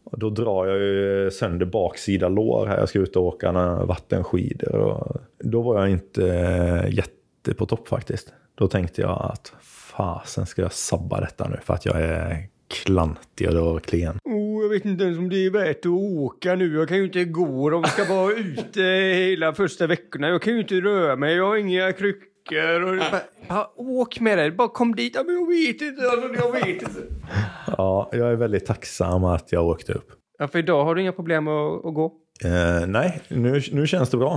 Och 0.04 0.18
då 0.18 0.30
drar 0.30 0.66
jag 0.66 0.78
ju 0.78 1.30
sönder 1.30 1.66
baksida 1.66 2.28
lår 2.28 2.66
här. 2.66 2.78
Jag 2.78 2.88
ska 2.88 2.98
ut 2.98 3.16
och 3.16 3.24
åka 3.24 3.52
vattenskidor. 3.84 4.74
Och 4.76 5.16
då 5.38 5.62
var 5.62 5.80
jag 5.80 5.90
inte 5.90 6.28
eh, 6.28 6.94
jätte 6.94 7.54
på 7.56 7.66
topp 7.66 7.88
faktiskt. 7.88 8.32
Då 8.54 8.68
tänkte 8.68 9.00
jag 9.00 9.30
att 9.32 9.52
fasen 9.96 10.46
ska 10.46 10.62
jag 10.62 10.72
sabba 10.72 11.20
detta 11.20 11.48
nu 11.48 11.56
för 11.62 11.74
att 11.74 11.86
jag 11.86 12.00
är 12.00 12.48
klantig 12.68 13.50
och 13.50 13.84
klen. 13.84 14.18
Oh, 14.24 14.62
jag 14.62 14.68
vet 14.68 14.84
inte 14.84 15.04
ens 15.04 15.18
om 15.18 15.28
det 15.28 15.46
är 15.46 15.50
värt 15.50 15.78
att 15.78 15.86
åka 15.86 16.54
nu. 16.54 16.74
Jag 16.74 16.88
kan 16.88 16.96
ju 16.96 17.04
inte 17.04 17.24
gå 17.24 17.74
om 17.76 17.82
vi 17.82 17.88
ska 17.88 18.14
vara 18.14 18.32
ute 18.36 18.82
hela 18.82 19.52
första 19.54 19.86
veckorna. 19.86 20.28
Jag 20.28 20.42
kan 20.42 20.52
ju 20.52 20.60
inte 20.60 20.74
röra 20.74 21.16
mig. 21.16 21.36
Jag 21.36 21.46
har 21.46 21.56
inga 21.56 21.92
kryckor. 21.92 22.82
Och 22.82 22.96
bara, 22.96 23.20
ja, 23.48 23.72
åk 23.76 24.20
med 24.20 24.38
dig. 24.38 24.50
Bara 24.50 24.68
kom 24.68 24.94
dit. 24.94 25.14
Ja, 25.14 25.22
men 25.22 25.34
jag 25.34 25.48
vet 25.48 25.82
inte. 25.82 26.10
Alltså, 26.10 26.44
jag 26.44 26.52
vet 26.52 26.82
inte. 26.82 27.00
Ja, 27.78 28.10
jag 28.12 28.30
är 28.30 28.36
väldigt 28.36 28.66
tacksam 28.66 29.24
att 29.24 29.52
jag 29.52 29.66
åkte 29.66 29.92
upp. 29.92 30.08
Ja, 30.38 30.48
för 30.48 30.58
idag 30.58 30.84
har 30.84 30.94
du 30.94 31.00
inga 31.00 31.12
problem 31.12 31.48
att, 31.48 31.84
att 31.84 31.94
gå? 31.94 32.12
Eh, 32.44 32.86
nej, 32.86 33.20
nu, 33.28 33.62
nu 33.72 33.86
känns 33.86 34.10
det 34.10 34.16
bra. 34.16 34.34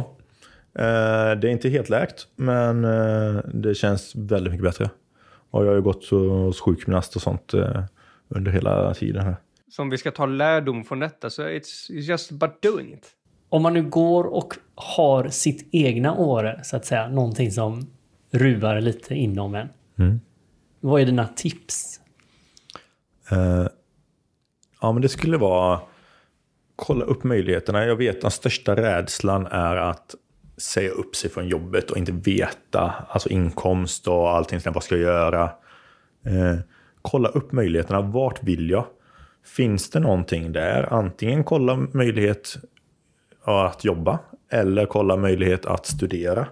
Eh, 0.80 1.40
det 1.40 1.48
är 1.48 1.48
inte 1.48 1.70
helt 1.70 1.90
läkt, 1.90 2.28
men 2.36 2.86
eh, 2.86 3.42
det 3.54 3.76
känns 3.76 4.16
väldigt 4.16 4.52
mycket 4.52 4.64
bättre. 4.64 4.90
Och 5.52 5.64
jag 5.64 5.68
har 5.68 5.76
ju 5.76 5.82
gått 5.82 6.10
hos 6.10 6.62
sjukgymnast 6.62 7.16
och 7.16 7.22
sånt 7.22 7.54
eh, 7.54 7.84
under 8.28 8.52
hela 8.52 8.94
tiden 8.94 9.26
här. 9.26 9.36
Så 9.70 9.82
om 9.82 9.90
vi 9.90 9.98
ska 9.98 10.12
ta 10.12 10.26
lärdom 10.26 10.84
från 10.84 11.00
detta 11.00 11.30
så 11.30 11.42
it's, 11.42 11.92
it's 11.92 12.00
just 12.00 12.32
about 12.32 12.62
doing 12.62 12.94
it. 12.94 13.08
Om 13.50 13.62
man 13.62 13.74
nu 13.74 13.84
går 13.84 14.24
och 14.24 14.54
har 14.76 15.28
sitt 15.28 15.70
egna 15.72 16.16
åre, 16.16 16.60
så 16.64 16.76
att 16.76 16.86
säga, 16.86 17.08
någonting 17.08 17.52
som 17.52 17.88
ruvar 18.32 18.82
lite 18.82 19.16
inom 19.16 19.56
en. 19.56 19.68
Mm. 20.00 20.20
Vad 20.80 21.02
är 21.02 21.06
dina 21.06 21.28
tips? 21.28 22.02
Eh, 23.32 23.68
ja, 24.82 24.92
men 24.92 25.02
det 25.02 25.10
skulle 25.10 25.38
vara 25.38 25.80
kolla 26.76 27.06
upp 27.06 27.24
möjligheterna. 27.24 27.86
Jag 27.86 27.96
vet 27.96 28.16
att 28.16 28.22
den 28.22 28.32
största 28.32 28.76
rädslan 28.76 29.46
är 29.46 29.76
att 29.76 30.16
säga 30.60 30.92
upp 30.92 31.16
sig 31.16 31.30
från 31.30 31.48
jobbet 31.48 31.92
och 31.92 31.98
inte 31.98 32.12
veta 32.12 32.94
alltså 33.10 33.30
inkomst 33.30 34.08
och 34.08 34.30
allting. 34.30 34.60
Vad 34.66 34.84
ska 34.84 34.96
jag 34.96 35.04
göra? 35.04 35.44
Eh, 36.26 36.60
kolla 37.02 37.30
upp 37.30 37.52
möjligheterna. 37.52 38.02
Vart 38.02 38.44
vill 38.44 38.70
jag? 38.70 38.86
Finns 39.46 39.90
det 39.90 40.00
någonting 40.00 40.52
där? 40.52 40.94
Antingen 40.94 41.44
kolla 41.44 41.76
möjlighet 41.76 42.58
att 43.44 43.86
jobba 43.86 44.20
eller 44.52 44.86
kolla 44.86 45.18
möjlighet 45.18 45.66
att 45.66 45.86
studera. 45.86 46.48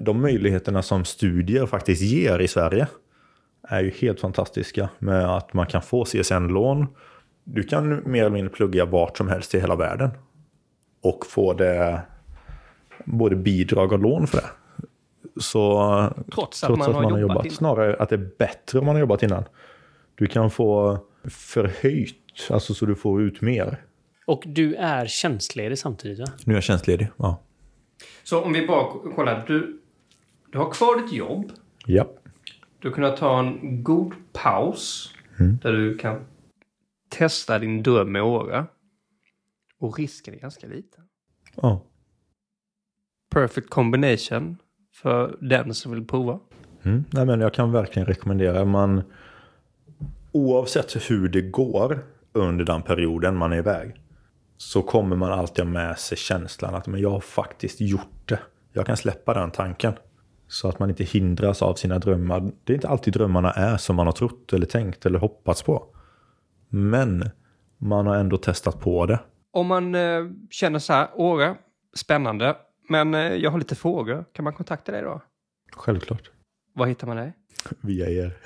De 0.00 0.22
möjligheterna 0.22 0.82
som 0.82 1.04
studier 1.04 1.66
faktiskt 1.66 2.02
ger 2.02 2.38
i 2.38 2.48
Sverige 2.48 2.86
är 3.62 3.82
ju 3.82 3.90
helt 3.90 4.20
fantastiska 4.20 4.88
med 4.98 5.36
att 5.36 5.52
man 5.52 5.66
kan 5.66 5.82
få 5.82 6.04
CSN-lån. 6.04 6.86
Du 7.44 7.62
kan 7.62 8.10
mer 8.10 8.20
eller 8.20 8.30
mindre 8.30 8.54
plugga 8.54 8.84
vart 8.84 9.16
som 9.16 9.28
helst 9.28 9.54
i 9.54 9.60
hela 9.60 9.76
världen. 9.76 10.10
Och 11.02 11.26
få 11.26 11.52
det 11.52 12.02
både 13.04 13.36
bidrag 13.36 13.92
och 13.92 13.98
lån 13.98 14.26
för 14.26 14.36
det. 14.38 14.50
Så 15.40 15.74
Trots 16.34 16.64
att 16.64 16.68
trots 16.68 16.88
man 16.88 17.04
har 17.12 17.18
jobbat 17.18 17.44
innan. 17.44 17.56
snarare 17.56 17.96
att 17.96 18.08
det 18.08 18.14
är 18.14 18.30
bättre 18.38 18.78
om 18.78 18.86
man 18.86 18.94
har 18.94 19.00
jobbat 19.00 19.22
innan. 19.22 19.44
Du 20.14 20.26
kan 20.26 20.50
få 20.50 20.98
förhöjt, 21.24 22.16
alltså 22.50 22.74
så 22.74 22.86
du 22.86 22.94
får 22.94 23.22
ut 23.22 23.40
mer. 23.40 23.84
Och 24.26 24.42
du 24.46 24.74
är 24.74 25.06
tjänstledig 25.06 25.78
samtidigt, 25.78 26.18
va? 26.18 26.26
Nu 26.44 26.52
är 26.52 26.56
jag 26.56 26.62
tjänstledig. 26.64 27.08
Ja. 27.16 27.40
Så 28.24 28.42
om 28.42 28.52
vi 28.52 28.66
bara 28.66 29.12
kollar. 29.14 29.44
Du, 29.46 29.80
du 30.52 30.58
har 30.58 30.70
kvar 30.70 31.02
ditt 31.02 31.12
jobb. 31.12 31.52
ja. 31.86 32.06
Du 32.82 32.92
kan 32.92 33.16
ta 33.16 33.38
en 33.40 33.82
god 33.82 34.12
paus. 34.32 35.14
Mm. 35.40 35.58
Där 35.62 35.72
du 35.72 35.98
kan 35.98 36.24
testa 37.08 37.58
din 37.58 37.82
dröm 37.82 38.12
med 38.12 38.22
Åre. 38.22 38.64
Och 39.78 39.98
risken 39.98 40.34
är 40.34 40.38
ganska 40.38 40.66
liten. 40.66 41.04
ja. 41.56 41.82
Perfect 43.30 43.70
combination 43.70 44.56
för 44.92 45.36
den 45.40 45.74
som 45.74 45.92
vill 45.92 46.06
prova. 46.06 46.38
Mm. 46.82 47.04
Nej, 47.10 47.26
men 47.26 47.40
jag 47.40 47.54
kan 47.54 47.72
verkligen 47.72 48.06
rekommendera. 48.06 48.64
Man, 48.64 49.02
oavsett 50.32 51.10
hur 51.10 51.28
det 51.28 51.40
går 51.40 51.98
under 52.32 52.64
den 52.64 52.82
perioden 52.82 53.36
man 53.36 53.52
är 53.52 53.56
iväg. 53.56 53.94
Så 54.56 54.82
kommer 54.82 55.16
man 55.16 55.32
alltid 55.32 55.64
ha 55.64 55.72
med 55.72 55.98
sig 55.98 56.18
känslan 56.18 56.74
att 56.74 56.86
men 56.86 57.00
jag 57.00 57.10
har 57.10 57.20
faktiskt 57.20 57.80
gjort 57.80 58.28
det. 58.28 58.38
Jag 58.72 58.86
kan 58.86 58.96
släppa 58.96 59.34
den 59.34 59.50
tanken. 59.50 59.92
Så 60.48 60.68
att 60.68 60.78
man 60.78 60.90
inte 60.90 61.04
hindras 61.04 61.62
av 61.62 61.74
sina 61.74 61.98
drömmar. 61.98 62.50
Det 62.64 62.72
är 62.72 62.74
inte 62.74 62.88
alltid 62.88 63.14
drömmarna 63.14 63.50
är 63.50 63.76
som 63.76 63.96
man 63.96 64.06
har 64.06 64.12
trott 64.12 64.52
eller 64.52 64.66
tänkt 64.66 65.06
eller 65.06 65.18
hoppats 65.18 65.62
på. 65.62 65.84
Men 66.68 67.30
man 67.78 68.06
har 68.06 68.16
ändå 68.16 68.36
testat 68.36 68.80
på 68.80 69.06
det. 69.06 69.20
Om 69.52 69.66
man 69.66 69.94
eh, 69.94 70.24
känner 70.50 70.78
så 70.78 70.92
här, 70.92 71.08
Åre, 71.14 71.56
spännande, 71.94 72.56
men 72.90 73.14
eh, 73.14 73.20
jag 73.20 73.50
har 73.50 73.58
lite 73.58 73.74
frågor. 73.74 74.24
Kan 74.32 74.44
man 74.44 74.52
kontakta 74.52 74.92
dig 74.92 75.02
då? 75.02 75.20
Självklart. 75.72 76.30
Var 76.74 76.86
hittar 76.86 77.06
man 77.06 77.16
dig? 77.16 77.32
Via 77.80 78.10
er. 78.10 78.36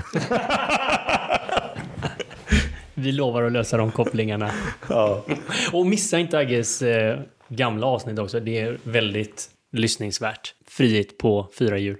Vi 2.95 3.13
lovar 3.13 3.43
att 3.43 3.53
lösa 3.53 3.77
de 3.77 3.91
kopplingarna. 3.91 4.51
Ja. 4.89 5.25
Och 5.73 5.87
missa 5.87 6.19
inte 6.19 6.39
Agges 6.39 6.83
eh, 6.83 7.21
gamla 7.49 7.87
avsnitt 7.87 8.19
också. 8.19 8.41
Det 8.41 8.61
är 8.61 8.79
väldigt 8.85 9.51
lyssningsvärt. 9.73 10.55
Frihet 10.67 11.19
på 11.19 11.49
fyra 11.59 11.79
hjul. 11.79 11.99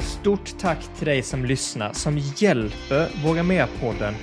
Stort 0.00 0.58
tack 0.58 0.96
till 0.96 1.06
dig 1.06 1.22
som 1.22 1.44
lyssnar, 1.44 1.92
som 1.92 2.18
hjälper 2.18 3.24
Våga 3.24 3.42
Mer-podden 3.42 4.14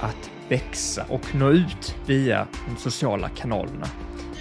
att 0.00 0.30
växa 0.48 1.04
och 1.08 1.34
nå 1.34 1.50
ut 1.50 1.96
via 2.06 2.46
de 2.68 2.76
sociala 2.76 3.28
kanalerna. 3.28 3.86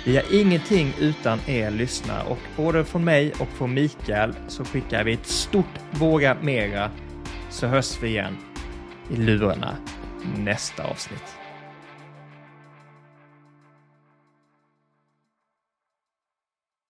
Vi 0.05 0.17
är 0.17 0.41
ingenting 0.41 0.93
utan 0.99 1.39
er 1.47 1.71
lyssnare 1.71 2.23
och 2.29 2.39
både 2.57 2.85
från 2.85 3.03
mig 3.03 3.33
och 3.39 3.47
från 3.47 3.73
Mikael 3.73 4.33
så 4.47 4.65
skickar 4.65 5.03
vi 5.03 5.13
ett 5.13 5.27
stort 5.27 5.79
Våga 5.91 6.37
Mera 6.41 6.91
så 7.49 7.67
hörs 7.67 8.03
vi 8.03 8.07
igen 8.07 8.37
i 9.09 9.15
lurarna 9.15 9.77
nästa 10.37 10.83
avsnitt. 10.83 11.40